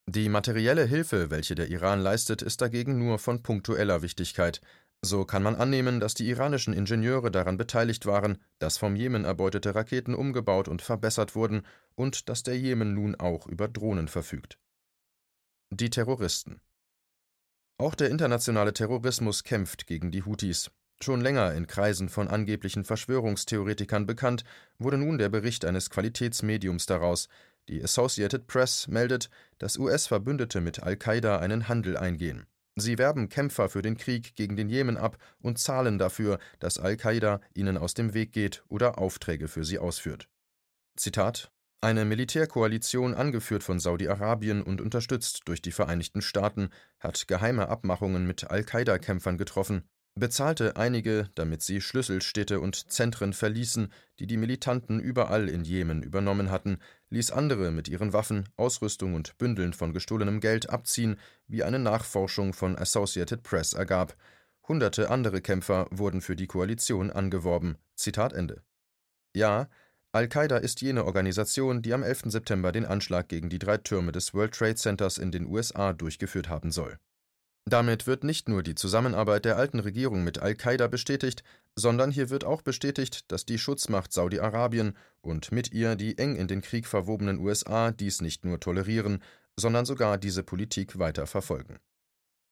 Die 0.08 0.28
materielle 0.28 0.84
Hilfe, 0.84 1.30
welche 1.30 1.56
der 1.56 1.68
Iran 1.68 2.00
leistet, 2.00 2.40
ist 2.40 2.60
dagegen 2.60 2.96
nur 2.96 3.18
von 3.18 3.42
punktueller 3.42 4.02
Wichtigkeit. 4.02 4.60
So 5.02 5.24
kann 5.24 5.42
man 5.42 5.56
annehmen, 5.56 5.98
dass 5.98 6.14
die 6.14 6.28
iranischen 6.28 6.72
Ingenieure 6.72 7.32
daran 7.32 7.56
beteiligt 7.56 8.06
waren, 8.06 8.38
dass 8.60 8.78
vom 8.78 8.94
Jemen 8.94 9.24
erbeutete 9.24 9.74
Raketen 9.74 10.14
umgebaut 10.14 10.68
und 10.68 10.80
verbessert 10.80 11.34
wurden 11.34 11.66
und 11.96 12.28
dass 12.28 12.44
der 12.44 12.56
Jemen 12.56 12.94
nun 12.94 13.16
auch 13.16 13.48
über 13.48 13.66
Drohnen 13.66 14.06
verfügt. 14.06 14.58
Die 15.70 15.90
Terroristen 15.90 16.60
Auch 17.76 17.96
der 17.96 18.08
internationale 18.08 18.72
Terrorismus 18.72 19.42
kämpft 19.42 19.88
gegen 19.88 20.12
die 20.12 20.22
Houthis. 20.22 20.70
Schon 21.02 21.20
länger 21.20 21.52
in 21.52 21.66
Kreisen 21.66 22.08
von 22.08 22.28
angeblichen 22.28 22.84
Verschwörungstheoretikern 22.84 24.06
bekannt, 24.06 24.44
wurde 24.78 24.96
nun 24.98 25.18
der 25.18 25.28
Bericht 25.28 25.64
eines 25.64 25.90
Qualitätsmediums 25.90 26.86
daraus, 26.86 27.28
die 27.68 27.82
Associated 27.82 28.46
Press 28.46 28.88
meldet, 28.88 29.30
dass 29.58 29.78
US-Verbündete 29.78 30.60
mit 30.60 30.82
Al-Qaida 30.82 31.38
einen 31.38 31.68
Handel 31.68 31.96
eingehen. 31.96 32.46
Sie 32.76 32.98
werben 32.98 33.28
Kämpfer 33.28 33.68
für 33.68 33.82
den 33.82 33.96
Krieg 33.96 34.34
gegen 34.36 34.56
den 34.56 34.68
Jemen 34.68 34.96
ab 34.96 35.16
und 35.40 35.58
zahlen 35.58 35.98
dafür, 35.98 36.38
dass 36.58 36.78
Al-Qaida 36.78 37.40
ihnen 37.54 37.78
aus 37.78 37.94
dem 37.94 38.12
Weg 38.12 38.32
geht 38.32 38.64
oder 38.68 38.98
Aufträge 38.98 39.48
für 39.48 39.64
sie 39.64 39.78
ausführt. 39.78 40.28
Zitat 40.96 41.50
eine 41.82 42.04
Militärkoalition, 42.06 43.14
angeführt 43.14 43.62
von 43.62 43.78
Saudi-Arabien 43.78 44.62
und 44.62 44.80
unterstützt 44.80 45.42
durch 45.44 45.60
die 45.60 45.72
Vereinigten 45.72 46.22
Staaten, 46.22 46.70
hat 46.98 47.28
geheime 47.28 47.68
Abmachungen 47.68 48.26
mit 48.26 48.50
Al-Qaida-Kämpfern 48.50 49.36
getroffen. 49.36 49.88
Bezahlte 50.18 50.76
einige, 50.76 51.28
damit 51.34 51.62
sie 51.62 51.80
Schlüsselstädte 51.80 52.60
und 52.60 52.90
Zentren 52.90 53.32
verließen, 53.32 53.92
die 54.18 54.26
die 54.26 54.38
Militanten 54.38 54.98
überall 54.98 55.48
in 55.48 55.62
Jemen 55.62 56.02
übernommen 56.02 56.50
hatten, 56.50 56.78
ließ 57.10 57.30
andere 57.30 57.70
mit 57.70 57.88
ihren 57.88 58.12
Waffen, 58.12 58.48
Ausrüstung 58.56 59.14
und 59.14 59.36
Bündeln 59.38 59.74
von 59.74 59.92
gestohlenem 59.92 60.40
Geld 60.40 60.70
abziehen, 60.70 61.16
wie 61.46 61.62
eine 61.62 61.78
Nachforschung 61.78 62.54
von 62.54 62.76
Associated 62.76 63.42
Press 63.42 63.74
ergab. 63.74 64.16
Hunderte 64.66 65.10
andere 65.10 65.42
Kämpfer 65.42 65.86
wurden 65.90 66.20
für 66.20 66.34
die 66.34 66.46
Koalition 66.46 67.10
angeworben. 67.10 67.76
Zitat 67.94 68.32
Ende. 68.32 68.62
Ja, 69.34 69.68
Al-Qaida 70.12 70.56
ist 70.56 70.80
jene 70.80 71.04
Organisation, 71.04 71.82
die 71.82 71.92
am 71.92 72.02
11. 72.02 72.22
September 72.26 72.72
den 72.72 72.86
Anschlag 72.86 73.28
gegen 73.28 73.50
die 73.50 73.58
drei 73.58 73.76
Türme 73.76 74.12
des 74.12 74.32
World 74.32 74.54
Trade 74.54 74.76
Centers 74.76 75.18
in 75.18 75.30
den 75.30 75.46
USA 75.46 75.92
durchgeführt 75.92 76.48
haben 76.48 76.70
soll. 76.70 76.98
Damit 77.68 78.06
wird 78.06 78.22
nicht 78.22 78.48
nur 78.48 78.62
die 78.62 78.76
Zusammenarbeit 78.76 79.44
der 79.44 79.56
alten 79.56 79.80
Regierung 79.80 80.22
mit 80.22 80.38
Al-Qaida 80.38 80.86
bestätigt, 80.86 81.42
sondern 81.74 82.12
hier 82.12 82.30
wird 82.30 82.44
auch 82.44 82.62
bestätigt, 82.62 83.30
dass 83.32 83.44
die 83.44 83.58
Schutzmacht 83.58 84.12
Saudi-Arabien 84.12 84.96
und 85.20 85.50
mit 85.50 85.72
ihr 85.72 85.96
die 85.96 86.16
eng 86.16 86.36
in 86.36 86.46
den 86.46 86.62
Krieg 86.62 86.86
verwobenen 86.86 87.40
USA 87.40 87.90
dies 87.90 88.22
nicht 88.22 88.44
nur 88.44 88.60
tolerieren, 88.60 89.20
sondern 89.56 89.84
sogar 89.84 90.16
diese 90.16 90.44
Politik 90.44 91.00
weiter 91.00 91.26
verfolgen. 91.26 91.78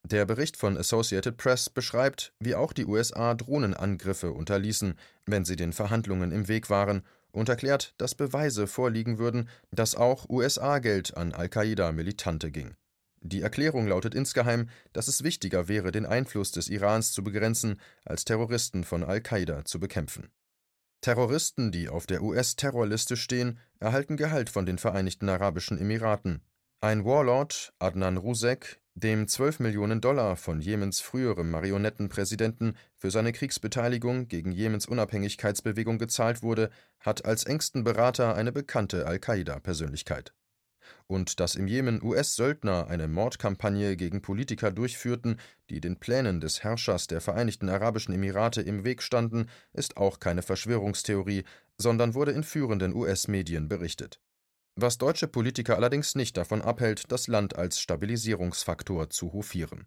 Der 0.03 0.27
Bericht 0.27 0.57
von 0.57 0.77
Associated 0.77 1.37
Press 1.37 1.71
beschreibt, 1.71 2.35
wie 2.41 2.57
auch 2.57 2.73
die 2.73 2.85
USA 2.85 3.35
Drohnenangriffe 3.35 4.33
unterließen, 4.33 4.99
wenn 5.27 5.45
sie 5.45 5.57
den 5.57 5.73
Verhandlungen 5.73 6.33
im 6.33 6.49
Weg 6.49 6.71
waren, 6.71 7.03
und 7.31 7.49
erklärt, 7.49 7.95
dass 7.99 8.15
Beweise 8.15 8.67
vorliegen 8.67 9.19
würden, 9.19 9.49
dass 9.71 9.97
auch 9.97 10.29
USA-Geld 10.29 11.17
an 11.17 11.33
Al-Qaida-Militante 11.33 12.51
ging. 12.51 12.77
Die 13.27 13.41
Erklärung 13.41 13.87
lautet 13.87 14.15
insgeheim, 14.15 14.69
dass 14.93 15.09
es 15.09 15.25
wichtiger 15.25 15.67
wäre, 15.67 15.93
den 15.93 16.05
Einfluss 16.05 16.53
des 16.53 16.69
Irans 16.69 17.11
zu 17.13 17.25
begrenzen, 17.25 17.81
als 18.05 18.27
Terroristen 18.27 18.85
von 18.85 19.03
Al-Qaida 19.03 19.65
zu 19.65 19.81
bekämpfen. 19.81 20.29
Terroristen, 21.01 21.73
die 21.73 21.89
auf 21.89 22.07
der 22.07 22.23
US-Terrorliste 22.23 23.17
stehen, 23.17 23.59
erhalten 23.81 24.19
Gehalt 24.19 24.51
von 24.51 24.67
den 24.67 24.77
Vereinigten 24.77 25.31
Arabischen 25.31 25.79
Emiraten. 25.79 26.43
Ein 26.83 27.07
Warlord, 27.07 27.73
Adnan 27.79 28.19
Rusek, 28.19 28.83
dem 28.93 29.27
12 29.27 29.61
Millionen 29.61 30.03
Dollar 30.03 30.37
von 30.37 30.61
Jemens 30.61 31.01
früherem 31.01 31.51
Marionettenpräsidenten 31.51 32.77
für 32.95 33.11
seine 33.11 33.33
Kriegsbeteiligung 33.33 34.29
gegen 34.29 34.53
Jemens 34.53 34.85
Unabhängigkeitsbewegung 34.85 35.97
gezahlt 35.97 36.43
wurde, 36.43 36.69
hat 37.01 37.25
als 37.25 37.45
engsten 37.45 37.85
Berater 37.85 38.35
eine 38.35 38.53
bekannte 38.53 39.07
Al-Qaida-Persönlichkeit 39.07 40.35
und 41.07 41.41
dass 41.41 41.55
im 41.55 41.67
Jemen 41.67 42.03
US-Söldner 42.03 42.89
eine 42.89 43.09
Mordkampagne 43.09 43.97
gegen 43.97 44.23
Politiker 44.23 44.71
durchführten, 44.71 45.39
die 45.71 45.81
den 45.81 45.99
Plänen 45.99 46.41
des 46.41 46.63
Herrschers 46.63 47.07
der 47.07 47.21
Vereinigten 47.21 47.69
Arabischen 47.69 48.15
Emirate 48.15 48.63
im 48.63 48.85
Weg 48.85 49.03
standen, 49.03 49.47
ist 49.73 49.97
auch 49.97 50.21
keine 50.21 50.43
Verschwörungstheorie, 50.43 51.45
sondern 51.79 52.15
wurde 52.15 52.33
in 52.33 52.45
führenden 52.45 52.95
US-Medien 52.95 53.69
berichtet. 53.69 54.21
Was 54.77 54.99
deutsche 54.99 55.29
Politiker 55.29 55.77
allerdings 55.77 56.17
nicht 56.17 56.37
davon 56.37 56.61
abhält, 56.61 57.13
das 57.13 57.29
Land 57.29 57.57
als 57.57 57.79
Stabilisierungsfaktor 57.81 59.09
zu 59.09 59.33
hofieren. 59.33 59.87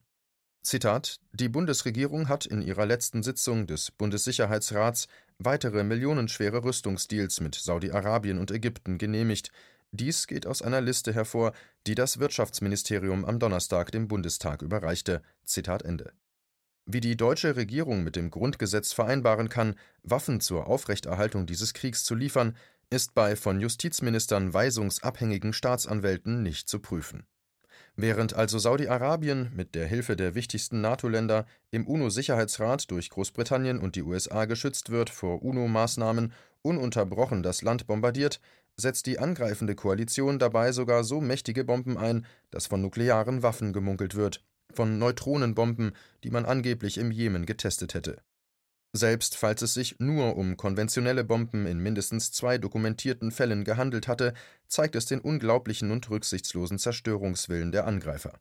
Zitat: 0.68 1.22
Die 1.32 1.50
Bundesregierung 1.50 2.28
hat 2.28 2.46
in 2.46 2.62
ihrer 2.62 2.86
letzten 2.86 3.24
Sitzung 3.24 3.68
des 3.68 3.92
Bundessicherheitsrats 3.92 5.08
weitere 5.40 5.84
millionenschwere 5.84 6.64
Rüstungsdeals 6.64 7.40
mit 7.40 7.56
Saudi-Arabien 7.56 8.38
und 8.38 8.52
Ägypten 8.52 8.98
genehmigt, 8.98 9.52
dies 9.92 10.28
geht 10.28 10.46
aus 10.46 10.62
einer 10.62 10.82
Liste 10.82 11.14
hervor, 11.14 11.54
die 11.88 11.96
das 11.96 12.20
Wirtschaftsministerium 12.20 13.26
am 13.26 13.40
Donnerstag 13.40 13.92
dem 13.92 14.08
Bundestag 14.08 14.62
überreichte. 14.62 15.22
Zitat 15.46 15.84
Ende. 15.84 16.12
Wie 16.86 17.02
die 17.02 17.18
deutsche 17.18 17.56
Regierung 17.56 18.04
mit 18.04 18.16
dem 18.16 18.30
Grundgesetz 18.30 18.94
vereinbaren 18.94 19.50
kann, 19.50 19.76
Waffen 20.04 20.40
zur 20.40 20.68
Aufrechterhaltung 20.68 21.46
dieses 21.46 21.74
Kriegs 21.74 22.04
zu 22.04 22.16
liefern, 22.16 22.56
ist 22.90 23.14
bei 23.14 23.36
von 23.36 23.60
Justizministern 23.60 24.54
weisungsabhängigen 24.54 25.52
Staatsanwälten 25.52 26.44
nicht 26.44 26.70
zu 26.70 26.80
prüfen. 26.80 27.26
Während 27.98 28.36
also 28.36 28.60
Saudi-Arabien 28.60 29.52
mit 29.56 29.74
der 29.74 29.88
Hilfe 29.88 30.16
der 30.16 30.36
wichtigsten 30.36 30.82
NATO-Länder 30.82 31.46
im 31.72 31.88
UNO-Sicherheitsrat 31.88 32.90
durch 32.92 33.10
Großbritannien 33.10 33.80
und 33.80 33.96
die 33.96 34.04
USA 34.04 34.46
geschützt 34.46 34.90
wird 34.90 35.10
vor 35.10 35.42
UNO-Maßnahmen, 35.42 36.32
ununterbrochen 36.62 37.44
das 37.44 37.64
Land 37.64 37.88
bombardiert, 37.88 38.40
setzt 38.80 39.08
die 39.08 39.20
angreifende 39.20 39.76
Koalition 39.76 40.40
dabei 40.40 40.72
sogar 40.72 41.04
so 41.04 41.20
mächtige 41.20 41.64
Bomben 41.64 41.98
ein, 41.98 42.26
dass 42.52 42.68
von 42.68 42.82
nuklearen 42.82 43.44
Waffen 43.44 43.74
gemunkelt 43.74 44.16
wird, 44.16 44.46
von 44.72 45.00
Neutronenbomben, 45.00 45.94
die 46.24 46.32
man 46.32 46.46
angeblich 46.46 46.98
im 46.98 47.12
Jemen 47.12 47.46
getestet 47.46 47.94
hätte. 47.94 48.22
Selbst 48.94 49.36
falls 49.36 49.62
es 49.62 49.74
sich 49.74 50.00
nur 50.00 50.38
um 50.38 50.58
konventionelle 50.58 51.24
Bomben 51.24 51.66
in 51.66 51.80
mindestens 51.80 52.32
zwei 52.32 52.58
dokumentierten 52.58 53.32
Fällen 53.32 53.64
gehandelt 53.64 54.08
hatte, 54.08 54.34
zeigt 54.68 54.96
es 54.96 55.06
den 55.06 55.20
unglaublichen 55.20 55.92
und 55.92 56.10
rücksichtslosen 56.10 56.80
Zerstörungswillen 56.80 57.72
der 57.72 57.86
Angreifer. 57.86 58.40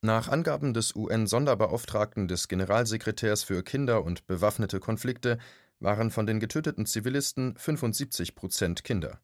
Nach 0.00 0.28
Angaben 0.28 0.74
des 0.74 0.94
UN-Sonderbeauftragten 0.94 2.28
des 2.28 2.48
Generalsekretärs 2.48 3.42
für 3.42 3.62
Kinder 3.62 4.04
und 4.04 4.26
bewaffnete 4.26 4.78
Konflikte 4.78 5.38
waren 5.80 6.10
von 6.10 6.26
den 6.26 6.40
getöteten 6.40 6.86
Zivilisten 6.86 7.56
75 7.56 8.34
Prozent 8.34 8.84
Kinder. 8.84 9.20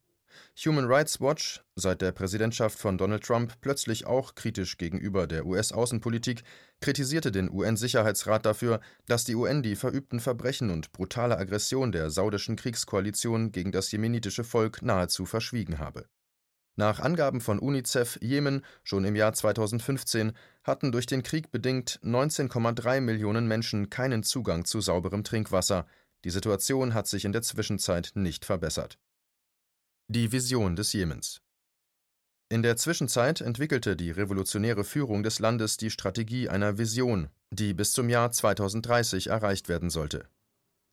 Human 0.65 0.85
Rights 0.85 1.21
Watch, 1.21 1.63
seit 1.75 2.01
der 2.01 2.11
Präsidentschaft 2.11 2.79
von 2.79 2.97
Donald 2.97 3.23
Trump 3.23 3.53
plötzlich 3.61 4.05
auch 4.05 4.35
kritisch 4.35 4.77
gegenüber 4.77 5.27
der 5.27 5.45
US-Außenpolitik, 5.45 6.43
kritisierte 6.81 7.31
den 7.31 7.51
UN-Sicherheitsrat 7.51 8.45
dafür, 8.45 8.79
dass 9.07 9.23
die 9.23 9.35
UN 9.35 9.63
die 9.63 9.75
verübten 9.75 10.19
Verbrechen 10.19 10.69
und 10.69 10.91
brutale 10.91 11.37
Aggression 11.37 11.91
der 11.91 12.09
saudischen 12.09 12.55
Kriegskoalition 12.55 13.51
gegen 13.51 13.71
das 13.71 13.91
jemenitische 13.91 14.43
Volk 14.43 14.81
nahezu 14.81 15.25
verschwiegen 15.25 15.79
habe. 15.79 16.05
Nach 16.77 16.99
Angaben 16.99 17.39
von 17.39 17.59
UNICEF 17.59 18.19
Jemen 18.21 18.61
schon 18.83 19.05
im 19.05 19.15
Jahr 19.15 19.31
2015 19.33 20.33
hatten 20.63 20.91
durch 20.91 21.05
den 21.05 21.23
Krieg 21.23 21.49
bedingt 21.49 22.01
19,3 22.03 22.99
Millionen 22.99 23.47
Menschen 23.47 23.89
keinen 23.89 24.23
Zugang 24.23 24.65
zu 24.65 24.81
sauberem 24.81 25.23
Trinkwasser. 25.23 25.85
Die 26.25 26.31
Situation 26.31 26.93
hat 26.93 27.07
sich 27.07 27.23
in 27.23 27.31
der 27.31 27.43
Zwischenzeit 27.43 28.11
nicht 28.15 28.43
verbessert. 28.43 28.99
Die 30.07 30.31
Vision 30.31 30.75
des 30.75 30.93
Jemens 30.93 31.41
In 32.47 32.61
der 32.61 32.77
Zwischenzeit 32.77 33.41
entwickelte 33.41 33.95
die 33.95 34.11
revolutionäre 34.11 34.83
Führung 34.83 35.23
des 35.23 35.39
Landes 35.39 35.77
die 35.77 35.89
Strategie 35.89 36.47
einer 36.47 36.77
Vision, 36.77 37.29
die 37.49 37.73
bis 37.73 37.91
zum 37.91 38.07
Jahr 38.07 38.31
2030 38.31 39.31
erreicht 39.31 39.67
werden 39.67 39.89
sollte. 39.89 40.27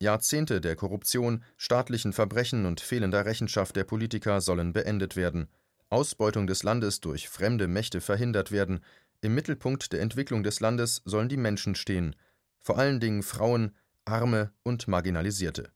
Jahrzehnte 0.00 0.62
der 0.62 0.76
Korruption, 0.76 1.44
staatlichen 1.58 2.14
Verbrechen 2.14 2.64
und 2.64 2.80
fehlender 2.80 3.26
Rechenschaft 3.26 3.76
der 3.76 3.84
Politiker 3.84 4.40
sollen 4.40 4.72
beendet 4.72 5.14
werden, 5.14 5.48
Ausbeutung 5.90 6.46
des 6.46 6.62
Landes 6.62 7.02
durch 7.02 7.28
fremde 7.28 7.68
Mächte 7.68 8.00
verhindert 8.00 8.50
werden, 8.50 8.80
im 9.20 9.34
Mittelpunkt 9.34 9.92
der 9.92 10.00
Entwicklung 10.00 10.42
des 10.42 10.60
Landes 10.60 11.02
sollen 11.04 11.28
die 11.28 11.36
Menschen 11.36 11.74
stehen, 11.74 12.16
vor 12.60 12.78
allen 12.78 12.98
Dingen 12.98 13.22
Frauen, 13.22 13.76
Arme 14.06 14.52
und 14.62 14.88
Marginalisierte. 14.88 15.70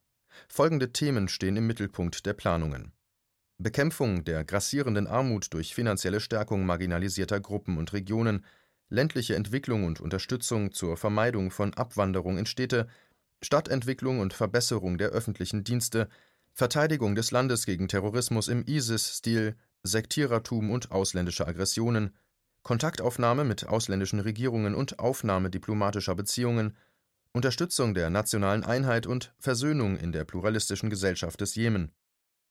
Folgende 0.48 0.92
Themen 0.94 1.28
stehen 1.28 1.58
im 1.58 1.66
Mittelpunkt 1.66 2.24
der 2.24 2.32
Planungen 2.32 2.95
Bekämpfung 3.58 4.22
der 4.24 4.44
grassierenden 4.44 5.06
Armut 5.06 5.54
durch 5.54 5.74
finanzielle 5.74 6.20
Stärkung 6.20 6.66
marginalisierter 6.66 7.40
Gruppen 7.40 7.78
und 7.78 7.94
Regionen, 7.94 8.44
ländliche 8.90 9.34
Entwicklung 9.34 9.84
und 9.84 9.98
Unterstützung 9.98 10.72
zur 10.72 10.98
Vermeidung 10.98 11.50
von 11.50 11.72
Abwanderung 11.72 12.36
in 12.36 12.44
Städte, 12.44 12.86
Stadtentwicklung 13.42 14.20
und 14.20 14.34
Verbesserung 14.34 14.98
der 14.98 15.08
öffentlichen 15.08 15.64
Dienste, 15.64 16.08
Verteidigung 16.52 17.14
des 17.14 17.30
Landes 17.30 17.64
gegen 17.64 17.88
Terrorismus 17.88 18.48
im 18.48 18.62
ISIS-Stil, 18.62 19.56
Sektierertum 19.82 20.70
und 20.70 20.90
ausländische 20.90 21.46
Aggressionen, 21.46 22.14
Kontaktaufnahme 22.62 23.44
mit 23.44 23.66
ausländischen 23.66 24.20
Regierungen 24.20 24.74
und 24.74 24.98
Aufnahme 24.98 25.48
diplomatischer 25.48 26.14
Beziehungen, 26.14 26.76
Unterstützung 27.32 27.94
der 27.94 28.10
nationalen 28.10 28.64
Einheit 28.64 29.06
und 29.06 29.34
Versöhnung 29.38 29.96
in 29.96 30.12
der 30.12 30.24
pluralistischen 30.24 30.90
Gesellschaft 30.90 31.40
des 31.40 31.54
Jemen 31.54 31.92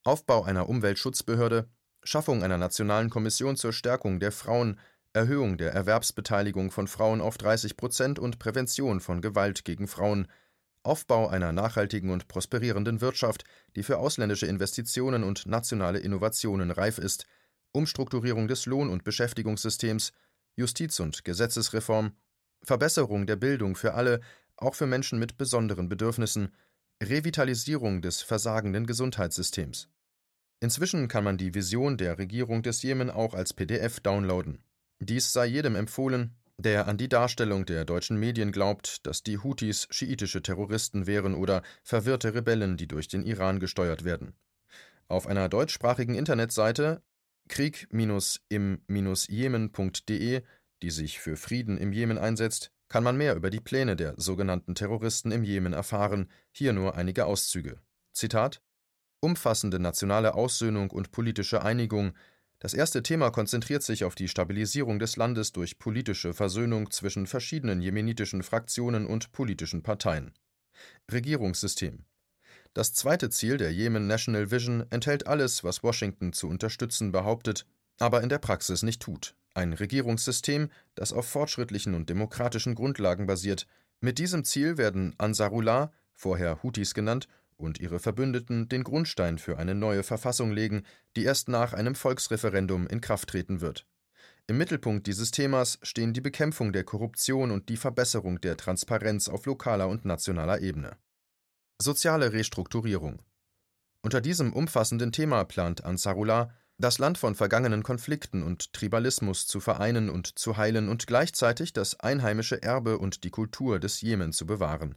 Aufbau 0.06 0.44
einer 0.44 0.68
Umweltschutzbehörde, 0.68 1.68
Schaffung 2.04 2.44
einer 2.44 2.58
nationalen 2.58 3.10
Kommission 3.10 3.56
zur 3.56 3.72
Stärkung 3.72 4.20
der 4.20 4.30
Frauen, 4.30 4.78
Erhöhung 5.12 5.58
der 5.58 5.72
Erwerbsbeteiligung 5.72 6.70
von 6.70 6.86
Frauen 6.86 7.20
auf 7.20 7.38
30 7.38 7.76
Prozent 7.76 8.20
und 8.20 8.38
Prävention 8.38 9.00
von 9.00 9.20
Gewalt 9.20 9.64
gegen 9.64 9.88
Frauen, 9.88 10.28
Aufbau 10.84 11.26
einer 11.26 11.50
nachhaltigen 11.50 12.10
und 12.10 12.28
prosperierenden 12.28 13.00
Wirtschaft, 13.00 13.42
die 13.74 13.82
für 13.82 13.98
ausländische 13.98 14.46
Investitionen 14.46 15.24
und 15.24 15.46
nationale 15.46 15.98
Innovationen 15.98 16.70
reif 16.70 16.98
ist, 16.98 17.26
Umstrukturierung 17.72 18.46
des 18.46 18.66
Lohn- 18.66 18.90
und 18.90 19.02
Beschäftigungssystems, 19.02 20.12
Justiz- 20.54 21.00
und 21.00 21.24
Gesetzesreform, 21.24 22.12
Verbesserung 22.62 23.26
der 23.26 23.36
Bildung 23.36 23.74
für 23.74 23.94
alle, 23.94 24.20
auch 24.56 24.76
für 24.76 24.86
Menschen 24.86 25.18
mit 25.18 25.36
besonderen 25.36 25.88
Bedürfnissen, 25.88 26.54
Revitalisierung 27.02 28.02
des 28.02 28.22
versagenden 28.22 28.86
Gesundheitssystems. 28.86 29.88
Inzwischen 30.60 31.08
kann 31.08 31.24
man 31.24 31.36
die 31.36 31.54
Vision 31.54 31.98
der 31.98 32.18
Regierung 32.18 32.62
des 32.62 32.82
Jemen 32.82 33.10
auch 33.10 33.34
als 33.34 33.52
PDF 33.52 34.00
downloaden. 34.00 34.62
Dies 34.98 35.32
sei 35.32 35.46
jedem 35.46 35.76
empfohlen, 35.76 36.34
der 36.58 36.88
an 36.88 36.96
die 36.96 37.10
Darstellung 37.10 37.66
der 37.66 37.84
deutschen 37.84 38.18
Medien 38.18 38.52
glaubt, 38.52 39.06
dass 39.06 39.22
die 39.22 39.36
Houthis 39.38 39.86
schiitische 39.90 40.42
Terroristen 40.42 41.06
wären 41.06 41.34
oder 41.34 41.62
verwirrte 41.82 42.32
Rebellen, 42.34 42.78
die 42.78 42.88
durch 42.88 43.08
den 43.08 43.24
Iran 43.24 43.60
gesteuert 43.60 44.04
werden. 44.04 44.32
Auf 45.08 45.26
einer 45.26 45.50
deutschsprachigen 45.50 46.14
Internetseite 46.14 47.02
krieg-im-jemen.de, 47.48 50.42
die 50.82 50.90
sich 50.90 51.20
für 51.20 51.36
Frieden 51.36 51.78
im 51.78 51.92
Jemen 51.92 52.18
einsetzt, 52.18 52.72
kann 52.88 53.04
man 53.04 53.18
mehr 53.18 53.36
über 53.36 53.50
die 53.50 53.60
Pläne 53.60 53.94
der 53.96 54.14
sogenannten 54.16 54.74
Terroristen 54.74 55.30
im 55.32 55.44
Jemen 55.44 55.74
erfahren, 55.74 56.30
hier 56.50 56.72
nur 56.72 56.94
einige 56.94 57.26
Auszüge. 57.26 57.82
Zitat 58.12 58.62
Umfassende 59.26 59.80
nationale 59.80 60.34
Aussöhnung 60.34 60.92
und 60.92 61.10
politische 61.10 61.62
Einigung 61.62 62.12
das 62.60 62.74
erste 62.74 63.02
Thema 63.02 63.30
konzentriert 63.30 63.82
sich 63.82 64.04
auf 64.04 64.14
die 64.14 64.28
Stabilisierung 64.28 65.00
des 65.00 65.16
Landes 65.16 65.50
durch 65.50 65.80
politische 65.80 66.32
Versöhnung 66.32 66.92
zwischen 66.92 67.26
verschiedenen 67.26 67.82
jemenitischen 67.82 68.44
Fraktionen 68.44 69.04
und 69.04 69.32
politischen 69.32 69.82
Parteien. 69.82 70.32
Regierungssystem 71.10 72.04
Das 72.72 72.94
zweite 72.94 73.28
Ziel 73.30 73.56
der 73.56 73.72
Yemen 73.72 74.06
National 74.06 74.52
Vision 74.52 74.86
enthält 74.90 75.26
alles, 75.26 75.64
was 75.64 75.82
Washington 75.82 76.32
zu 76.32 76.48
unterstützen 76.48 77.10
behauptet, 77.10 77.66
aber 77.98 78.22
in 78.22 78.28
der 78.28 78.38
Praxis 78.38 78.84
nicht 78.84 79.02
tut. 79.02 79.34
Ein 79.54 79.72
Regierungssystem, 79.72 80.70
das 80.94 81.12
auf 81.12 81.26
fortschrittlichen 81.26 81.94
und 81.94 82.08
demokratischen 82.08 82.76
Grundlagen 82.76 83.26
basiert. 83.26 83.66
Mit 84.00 84.18
diesem 84.18 84.44
Ziel 84.44 84.78
werden 84.78 85.16
Ansarullah, 85.18 85.90
vorher 86.14 86.62
Houthis 86.62 86.94
genannt, 86.94 87.26
und 87.56 87.80
ihre 87.80 87.98
Verbündeten 87.98 88.68
den 88.68 88.84
Grundstein 88.84 89.38
für 89.38 89.58
eine 89.58 89.74
neue 89.74 90.02
Verfassung 90.02 90.52
legen, 90.52 90.84
die 91.16 91.24
erst 91.24 91.48
nach 91.48 91.72
einem 91.72 91.94
Volksreferendum 91.94 92.86
in 92.86 93.00
Kraft 93.00 93.30
treten 93.30 93.60
wird. 93.60 93.86
Im 94.48 94.58
Mittelpunkt 94.58 95.06
dieses 95.06 95.32
Themas 95.32 95.78
stehen 95.82 96.12
die 96.12 96.20
Bekämpfung 96.20 96.72
der 96.72 96.84
Korruption 96.84 97.50
und 97.50 97.68
die 97.68 97.76
Verbesserung 97.76 98.40
der 98.40 98.56
Transparenz 98.56 99.28
auf 99.28 99.44
lokaler 99.46 99.88
und 99.88 100.04
nationaler 100.04 100.60
Ebene. 100.60 100.96
Soziale 101.80 102.32
Restrukturierung 102.32 103.20
Unter 104.02 104.20
diesem 104.20 104.52
umfassenden 104.52 105.10
Thema 105.10 105.44
plant 105.44 105.84
Ansarullah, 105.84 106.54
das 106.78 106.98
Land 106.98 107.18
von 107.18 107.34
vergangenen 107.34 107.82
Konflikten 107.82 108.42
und 108.42 108.72
Tribalismus 108.72 109.46
zu 109.46 109.60
vereinen 109.60 110.10
und 110.10 110.38
zu 110.38 110.56
heilen 110.56 110.88
und 110.88 111.06
gleichzeitig 111.06 111.72
das 111.72 111.98
einheimische 111.98 112.62
Erbe 112.62 112.98
und 112.98 113.24
die 113.24 113.30
Kultur 113.30 113.80
des 113.80 114.00
Jemen 114.00 114.32
zu 114.32 114.46
bewahren. 114.46 114.94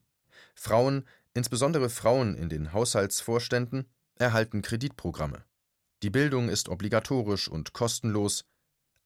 Frauen, 0.56 1.08
Insbesondere 1.40 1.90
Frauen 1.90 2.36
in 2.36 2.50
den 2.50 2.74
Haushaltsvorständen 2.74 3.86
erhalten 4.16 4.62
Kreditprogramme. 4.62 5.46
Die 6.04 6.10
Bildung 6.10 6.50
ist 6.50 6.68
obligatorisch 6.68 7.48
und 7.48 7.72
kostenlos. 7.72 8.44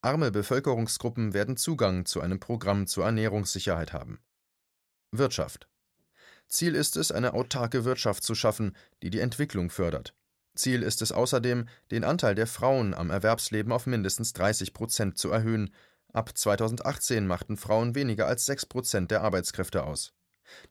Arme 0.01 0.31
Bevölkerungsgruppen 0.31 1.35
werden 1.35 1.57
Zugang 1.57 2.07
zu 2.07 2.21
einem 2.21 2.39
Programm 2.39 2.87
zur 2.87 3.05
Ernährungssicherheit 3.05 3.93
haben. 3.93 4.17
Wirtschaft 5.11 5.67
Ziel 6.47 6.73
ist 6.73 6.97
es, 6.97 7.11
eine 7.11 7.35
autarke 7.35 7.85
Wirtschaft 7.85 8.23
zu 8.23 8.33
schaffen, 8.33 8.75
die 9.03 9.11
die 9.11 9.19
Entwicklung 9.19 9.69
fördert. 9.69 10.15
Ziel 10.55 10.81
ist 10.81 11.03
es 11.03 11.11
außerdem, 11.11 11.67
den 11.91 12.03
Anteil 12.03 12.33
der 12.33 12.47
Frauen 12.47 12.95
am 12.95 13.11
Erwerbsleben 13.11 13.71
auf 13.71 13.85
mindestens 13.85 14.33
30 14.33 14.73
Prozent 14.73 15.19
zu 15.19 15.29
erhöhen. 15.29 15.71
Ab 16.13 16.35
2018 16.35 17.27
machten 17.27 17.57
Frauen 17.57 17.93
weniger 17.93 18.25
als 18.25 18.47
6 18.47 18.65
Prozent 18.65 19.11
der 19.11 19.21
Arbeitskräfte 19.21 19.83
aus. 19.83 20.15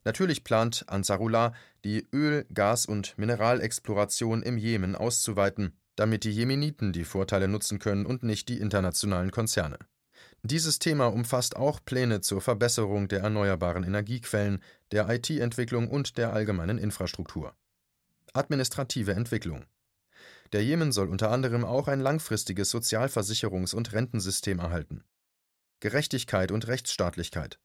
Natürlich 0.03 0.43
plant 0.43 0.85
Ansarullah, 0.87 1.53
die 1.83 2.07
Öl-, 2.11 2.45
Gas- 2.53 2.85
und 2.85 3.17
Mineralexploration 3.17 4.43
im 4.43 4.57
Jemen 4.57 4.95
auszuweiten, 4.95 5.77
damit 5.95 6.23
die 6.23 6.31
Jemeniten 6.31 6.93
die 6.93 7.03
Vorteile 7.03 7.47
nutzen 7.47 7.79
können 7.79 8.05
und 8.05 8.23
nicht 8.23 8.49
die 8.49 8.59
internationalen 8.59 9.31
Konzerne. 9.31 9.77
Dieses 10.41 10.79
Thema 10.79 11.07
umfasst 11.07 11.55
auch 11.55 11.79
Pläne 11.83 12.21
zur 12.21 12.41
Verbesserung 12.41 13.07
der 13.07 13.21
erneuerbaren 13.21 13.83
Energiequellen, 13.83 14.61
der 14.91 15.09
IT-Entwicklung 15.09 15.89
und 15.89 16.17
der 16.17 16.33
allgemeinen 16.33 16.77
Infrastruktur. 16.77 17.55
Administrative 18.33 19.13
Entwicklung 19.13 19.65
Der 20.51 20.63
Jemen 20.63 20.91
soll 20.91 21.07
unter 21.07 21.31
anderem 21.31 21.63
auch 21.63 21.87
ein 21.87 22.01
langfristiges 22.01 22.73
Sozialversicherungs- 22.73 23.75
und 23.75 23.93
Rentensystem 23.93 24.59
erhalten. 24.59 25.03
Gerechtigkeit 25.79 26.51
und 26.51 26.67
Rechtsstaatlichkeit 26.67 27.59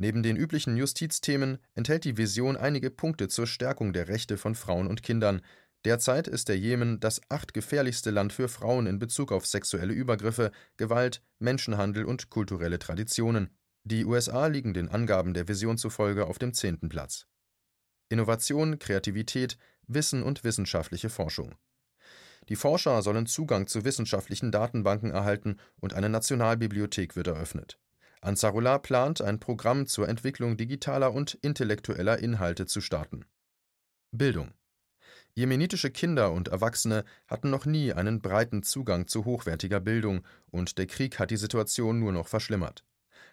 Neben 0.00 0.22
den 0.22 0.36
üblichen 0.36 0.78
Justizthemen 0.78 1.58
enthält 1.74 2.04
die 2.04 2.16
Vision 2.16 2.56
einige 2.56 2.90
Punkte 2.90 3.28
zur 3.28 3.46
Stärkung 3.46 3.92
der 3.92 4.08
Rechte 4.08 4.38
von 4.38 4.54
Frauen 4.54 4.86
und 4.86 5.02
Kindern. 5.02 5.42
Derzeit 5.84 6.26
ist 6.26 6.48
der 6.48 6.58
Jemen 6.58 7.00
das 7.00 7.20
achtgefährlichste 7.28 8.10
Land 8.10 8.32
für 8.32 8.48
Frauen 8.48 8.86
in 8.86 8.98
Bezug 8.98 9.30
auf 9.30 9.46
sexuelle 9.46 9.92
Übergriffe, 9.92 10.52
Gewalt, 10.78 11.20
Menschenhandel 11.38 12.06
und 12.06 12.30
kulturelle 12.30 12.78
Traditionen. 12.78 13.50
Die 13.84 14.06
USA 14.06 14.46
liegen 14.46 14.72
den 14.72 14.88
Angaben 14.88 15.34
der 15.34 15.48
Vision 15.48 15.76
zufolge 15.76 16.26
auf 16.26 16.38
dem 16.38 16.54
zehnten 16.54 16.88
Platz. 16.88 17.26
Innovation, 18.08 18.78
Kreativität, 18.78 19.58
Wissen 19.86 20.22
und 20.22 20.44
wissenschaftliche 20.44 21.10
Forschung. 21.10 21.56
Die 22.48 22.56
Forscher 22.56 23.02
sollen 23.02 23.26
Zugang 23.26 23.66
zu 23.66 23.84
wissenschaftlichen 23.84 24.50
Datenbanken 24.50 25.10
erhalten 25.10 25.58
und 25.78 25.92
eine 25.92 26.08
Nationalbibliothek 26.08 27.16
wird 27.16 27.26
eröffnet. 27.26 27.78
Ansarullah 28.22 28.78
plant, 28.78 29.22
ein 29.22 29.40
Programm 29.40 29.86
zur 29.86 30.08
Entwicklung 30.08 30.56
digitaler 30.56 31.14
und 31.14 31.34
intellektueller 31.34 32.18
Inhalte 32.18 32.66
zu 32.66 32.80
starten. 32.80 33.24
Bildung 34.12 34.52
Jemenitische 35.34 35.90
Kinder 35.90 36.32
und 36.32 36.48
Erwachsene 36.48 37.04
hatten 37.26 37.50
noch 37.50 37.64
nie 37.64 37.92
einen 37.92 38.20
breiten 38.20 38.62
Zugang 38.62 39.06
zu 39.06 39.24
hochwertiger 39.24 39.80
Bildung, 39.80 40.22
und 40.50 40.76
der 40.76 40.86
Krieg 40.86 41.18
hat 41.18 41.30
die 41.30 41.36
Situation 41.36 41.98
nur 41.98 42.12
noch 42.12 42.28
verschlimmert. 42.28 42.84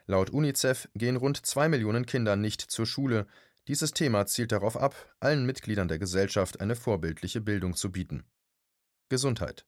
Laut 0.06 0.30
UNICEF 0.30 0.88
gehen 0.94 1.18
rund 1.18 1.46
zwei 1.46 1.68
Millionen 1.68 2.06
Kinder 2.06 2.36
nicht 2.36 2.62
zur 2.62 2.86
Schule. 2.86 3.28
Dieses 3.68 3.92
Thema 3.92 4.26
zielt 4.26 4.54
darauf 4.54 4.78
ab, 4.78 4.96
allen 5.20 5.46
Mitgliedern 5.46 5.90
der 5.90 6.00
Gesellschaft 6.00 6.62
eine 6.62 6.76
vorbildliche 6.76 7.42
Bildung 7.42 7.76
zu 7.76 7.92
bieten. 7.92 8.24
Gesundheit 9.10 9.66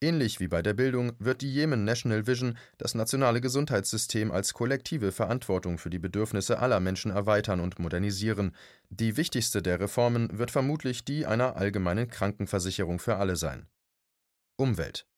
Ähnlich 0.00 0.38
wie 0.38 0.46
bei 0.46 0.62
der 0.62 0.74
Bildung 0.74 1.12
wird 1.18 1.42
die 1.42 1.52
Yemen 1.52 1.84
National 1.84 2.28
Vision 2.28 2.56
das 2.76 2.94
nationale 2.94 3.40
Gesundheitssystem 3.40 4.30
als 4.30 4.54
kollektive 4.54 5.10
Verantwortung 5.10 5.76
für 5.76 5.90
die 5.90 5.98
Bedürfnisse 5.98 6.60
aller 6.60 6.78
Menschen 6.78 7.10
erweitern 7.10 7.58
und 7.58 7.80
modernisieren. 7.80 8.54
Die 8.90 9.16
wichtigste 9.16 9.60
der 9.60 9.80
Reformen 9.80 10.38
wird 10.38 10.52
vermutlich 10.52 11.04
die 11.04 11.26
einer 11.26 11.56
allgemeinen 11.56 12.06
Krankenversicherung 12.06 13.00
für 13.00 13.16
alle 13.16 13.34
sein. 13.34 13.66
Umwelt 14.56 15.08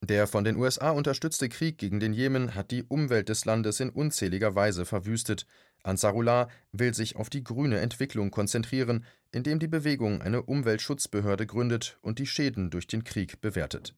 Der 0.00 0.28
von 0.28 0.44
den 0.44 0.58
USA 0.58 0.90
unterstützte 0.90 1.48
Krieg 1.48 1.78
gegen 1.78 1.98
den 1.98 2.12
Jemen 2.12 2.54
hat 2.54 2.70
die 2.70 2.84
Umwelt 2.84 3.28
des 3.28 3.44
Landes 3.46 3.80
in 3.80 3.90
unzähliger 3.90 4.54
Weise 4.54 4.84
verwüstet. 4.84 5.44
Ansarullah 5.82 6.48
will 6.70 6.94
sich 6.94 7.16
auf 7.16 7.30
die 7.30 7.42
grüne 7.42 7.80
Entwicklung 7.80 8.30
konzentrieren, 8.30 9.04
indem 9.32 9.58
die 9.58 9.66
Bewegung 9.66 10.22
eine 10.22 10.44
Umweltschutzbehörde 10.44 11.48
gründet 11.48 11.98
und 12.00 12.20
die 12.20 12.26
Schäden 12.26 12.70
durch 12.70 12.86
den 12.86 13.02
Krieg 13.02 13.40
bewertet. 13.40 13.96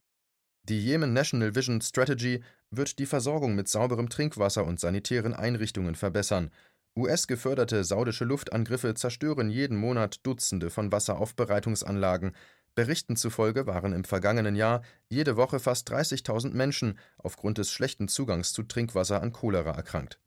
Die 0.68 0.84
Yemen 0.84 1.12
National 1.12 1.54
Vision 1.54 1.80
Strategy 1.80 2.42
wird 2.72 2.98
die 2.98 3.06
Versorgung 3.06 3.54
mit 3.54 3.68
sauberem 3.68 4.08
Trinkwasser 4.08 4.64
und 4.64 4.80
sanitären 4.80 5.32
Einrichtungen 5.32 5.94
verbessern. 5.94 6.50
US-geförderte 6.96 7.84
saudische 7.84 8.24
Luftangriffe 8.24 8.94
zerstören 8.94 9.48
jeden 9.48 9.76
Monat 9.76 10.26
Dutzende 10.26 10.70
von 10.70 10.90
Wasseraufbereitungsanlagen. 10.90 12.34
Berichten 12.74 13.14
zufolge 13.14 13.68
waren 13.68 13.92
im 13.92 14.02
vergangenen 14.02 14.56
Jahr 14.56 14.82
jede 15.08 15.36
Woche 15.36 15.60
fast 15.60 15.88
30.000 15.92 16.50
Menschen 16.52 16.98
aufgrund 17.18 17.58
des 17.58 17.70
schlechten 17.70 18.08
Zugangs 18.08 18.52
zu 18.52 18.64
Trinkwasser 18.64 19.22
an 19.22 19.32
Cholera 19.32 19.70
erkrankt. 19.70 20.18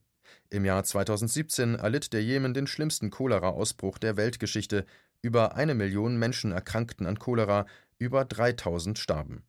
Im 0.50 0.64
Jahr 0.64 0.86
2017 0.86 1.76
erlitt 1.76 2.14
der 2.14 2.24
Jemen 2.24 2.54
den 2.54 2.66
schlimmsten 2.68 3.10
Cholera-Ausbruch 3.10 3.98
der 3.98 4.16
Weltgeschichte. 4.16 4.86
Über 5.22 5.56
eine 5.56 5.76
Million 5.76 6.18
Menschen 6.18 6.54
erkrankten 6.54 7.08
an 7.08 7.20
Cholera, 7.20 7.66
über 7.98 8.24
3000 8.24 8.98
starben. 8.98 9.44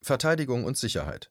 Verteidigung 0.00 0.64
und 0.64 0.78
Sicherheit 0.78 1.30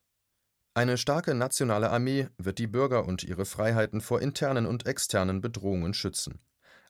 Eine 0.74 0.98
starke 0.98 1.34
nationale 1.34 1.90
Armee 1.90 2.28
wird 2.38 2.60
die 2.60 2.68
Bürger 2.68 3.06
und 3.06 3.24
ihre 3.24 3.46
Freiheiten 3.46 4.02
vor 4.02 4.22
internen 4.22 4.66
und 4.66 4.86
externen 4.86 5.42
Bedrohungen 5.42 5.94
schützen. 5.94 6.40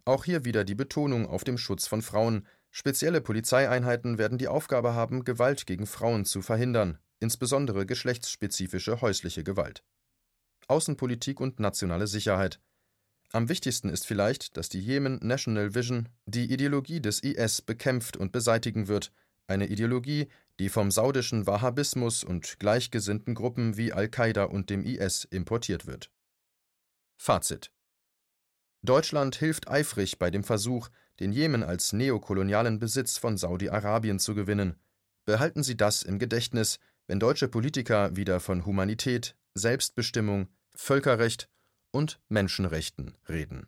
Auch 0.04 0.26
hier 0.26 0.44
wieder 0.44 0.64
die 0.64 0.76
Betonung 0.76 1.28
auf 1.28 1.44
dem 1.44 1.58
Schutz 1.58 1.86
von 1.86 2.02
Frauen. 2.02 2.48
Spezielle 2.72 3.22
Polizeieinheiten 3.22 4.18
werden 4.18 4.38
die 4.38 4.48
Aufgabe 4.48 4.96
haben, 4.96 5.24
Gewalt 5.24 5.68
gegen 5.68 5.86
Frauen 5.86 6.26
zu 6.26 6.42
verhindern, 6.42 6.98
insbesondere 7.20 7.86
geschlechtsspezifische 7.86 9.02
häusliche 9.02 9.44
Gewalt. 9.44 9.84
Außenpolitik 10.68 11.40
und 11.40 11.60
nationale 11.60 12.08
Sicherheit. 12.08 12.60
Am 13.32 13.50
wichtigsten 13.50 13.90
ist 13.90 14.08
vielleicht, 14.08 14.58
dass 14.58 14.70
die 14.70 14.80
Yemen 14.80 15.20
National 15.22 15.76
Vision 15.76 16.10
die 16.26 16.52
Ideologie 16.52 17.02
des 17.02 17.22
IS 17.22 17.62
bekämpft 17.62 18.18
und 18.18 18.32
beseitigen 18.32 18.88
wird, 18.88 19.12
eine 19.48 19.68
Ideologie, 19.68 20.28
die 20.60 20.70
vom 20.70 20.92
saudischen 20.92 21.46
Wahhabismus 21.48 22.24
und 22.24 22.60
gleichgesinnten 22.60 23.36
Gruppen 23.36 23.78
wie 23.78 23.94
Al-Qaida 23.94 24.46
und 24.46 24.70
dem 24.70 24.84
IS 24.84 25.26
importiert 25.26 25.86
wird. 25.86 26.12
Fazit 27.18 27.72
Deutschland 28.84 29.36
hilft 29.36 29.68
eifrig 29.68 30.20
bei 30.20 30.30
dem 30.30 30.44
Versuch, 30.44 30.90
den 31.20 31.32
Jemen 31.32 31.64
als 31.64 31.94
neokolonialen 31.94 32.80
Besitz 32.80 33.18
von 33.18 33.38
Saudi-Arabien 33.38 34.20
zu 34.20 34.36
gewinnen. 34.36 34.80
Behalten 35.26 35.64
Sie 35.64 35.76
das 35.76 36.04
im 36.04 36.20
Gedächtnis, 36.20 36.80
wenn 37.08 37.20
deutsche 37.20 37.48
Politiker 37.48 38.16
wieder 38.16 38.40
von 38.40 38.66
Humanität, 38.66 39.36
Selbstbestimmung, 39.56 40.48
Völkerrecht 40.76 41.50
und 41.92 42.20
Menschenrechten 42.30 43.18
reden. 43.28 43.68